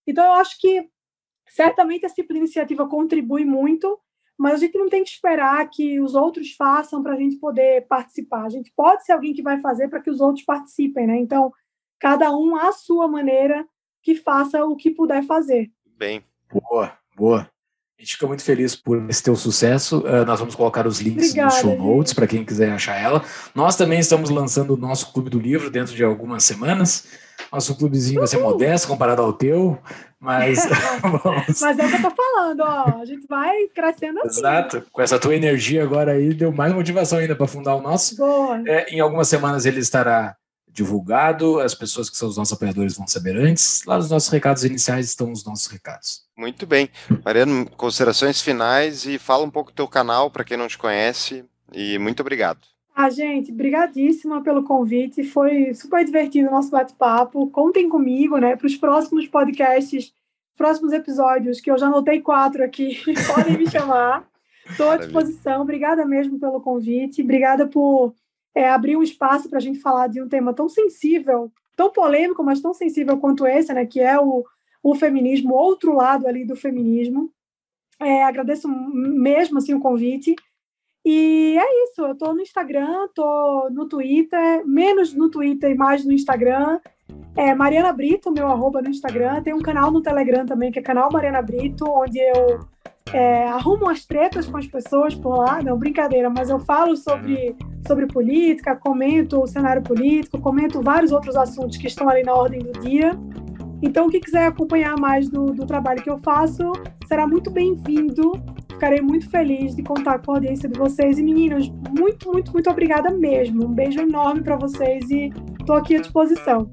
[0.07, 0.89] Então eu acho que
[1.47, 3.99] certamente essa tipo iniciativa contribui muito,
[4.37, 7.85] mas a gente não tem que esperar que os outros façam para a gente poder
[7.87, 8.45] participar.
[8.45, 11.17] A gente pode ser alguém que vai fazer para que os outros participem, né?
[11.17, 11.53] Então,
[11.99, 13.67] cada um à sua maneira
[14.01, 15.69] que faça o que puder fazer.
[15.97, 17.49] Bem, Boa, boa.
[17.97, 19.99] A gente fica muito feliz por esse teu sucesso.
[19.99, 23.23] Uh, nós vamos colocar os links Obrigada, nos show notes para quem quiser achar ela.
[23.53, 27.07] Nós também estamos lançando o nosso Clube do Livro dentro de algumas semanas.
[27.51, 29.77] Nosso clubezinho vai ser modesto comparado ao teu,
[30.19, 30.65] mas
[31.01, 31.61] vamos.
[31.61, 33.01] Mas é o que eu tô falando, ó.
[33.01, 34.39] A gente vai crescendo assim.
[34.39, 34.83] Exato.
[34.91, 38.17] Com essa tua energia agora aí, deu mais motivação ainda para fundar o nosso.
[38.17, 38.63] Boa.
[38.65, 40.35] É, em algumas semanas ele estará
[40.73, 43.83] divulgado, as pessoas que são os nossos apoiadores vão saber antes.
[43.85, 46.23] Lá nos nossos recados iniciais estão os nossos recados.
[46.37, 46.89] muito bem.
[47.23, 51.45] Mariano, considerações finais e fala um pouco do teu canal para quem não te conhece.
[51.73, 52.59] E muito obrigado.
[52.95, 55.23] Ah, gente, brigadíssima pelo convite.
[55.23, 57.49] Foi super divertido o nosso bate-papo.
[57.49, 60.13] Contem comigo, né, para os próximos podcasts,
[60.57, 62.99] próximos episódios, que eu já anotei quatro aqui.
[63.33, 64.27] Podem me chamar.
[64.69, 65.61] Estou à disposição.
[65.61, 67.21] Obrigada mesmo pelo convite.
[67.21, 68.13] Obrigada por
[68.55, 72.43] é, abrir um espaço para a gente falar de um tema tão sensível, tão polêmico,
[72.43, 74.45] mas tão sensível quanto esse, né, que é o,
[74.83, 77.31] o feminismo, outro lado ali do feminismo.
[77.99, 80.35] É, agradeço mesmo assim o convite.
[81.03, 86.05] E é isso, eu tô no Instagram, tô no Twitter, menos no Twitter e mais
[86.05, 86.79] no Instagram.
[87.35, 89.41] É Mariana Brito, meu arroba no Instagram.
[89.41, 92.67] Tem um canal no Telegram também, que é canal Mariana Brito, onde eu
[93.13, 97.55] é, arrumo as tretas com as pessoas por lá, não, brincadeira, mas eu falo sobre,
[97.85, 102.59] sobre política, comento o cenário político, comento vários outros assuntos que estão ali na ordem
[102.59, 103.11] do dia.
[103.81, 106.71] Então, quem quiser acompanhar mais do, do trabalho que eu faço,
[107.07, 108.33] será muito bem-vindo.
[108.69, 111.17] Ficarei muito feliz de contar com a audiência de vocês.
[111.17, 113.65] E, meninos, muito, muito, muito obrigada mesmo.
[113.65, 116.69] Um beijo enorme para vocês e estou aqui à disposição.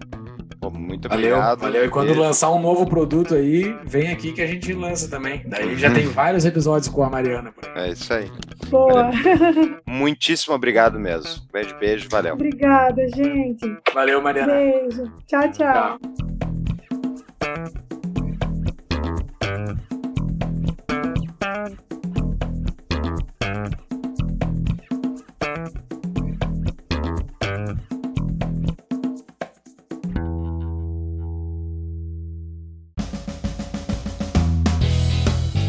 [0.60, 1.60] Pô, muito Valeu, obrigado.
[1.60, 1.84] valeu.
[1.84, 2.20] E quando Beijo.
[2.20, 5.42] lançar um novo produto aí, vem aqui que a gente lança também.
[5.46, 7.52] Daí já tem vários episódios com a Mariana.
[7.76, 8.30] É isso aí.
[8.68, 9.10] Boa.
[9.86, 11.42] Muitíssimo obrigado mesmo.
[11.52, 12.34] Beijo, beijo, valeu.
[12.34, 13.76] Obrigada, gente.
[13.94, 14.52] Valeu, Mariana.
[14.54, 15.12] Beijo.
[15.26, 15.98] Tchau, tchau.
[15.98, 16.47] Tchau.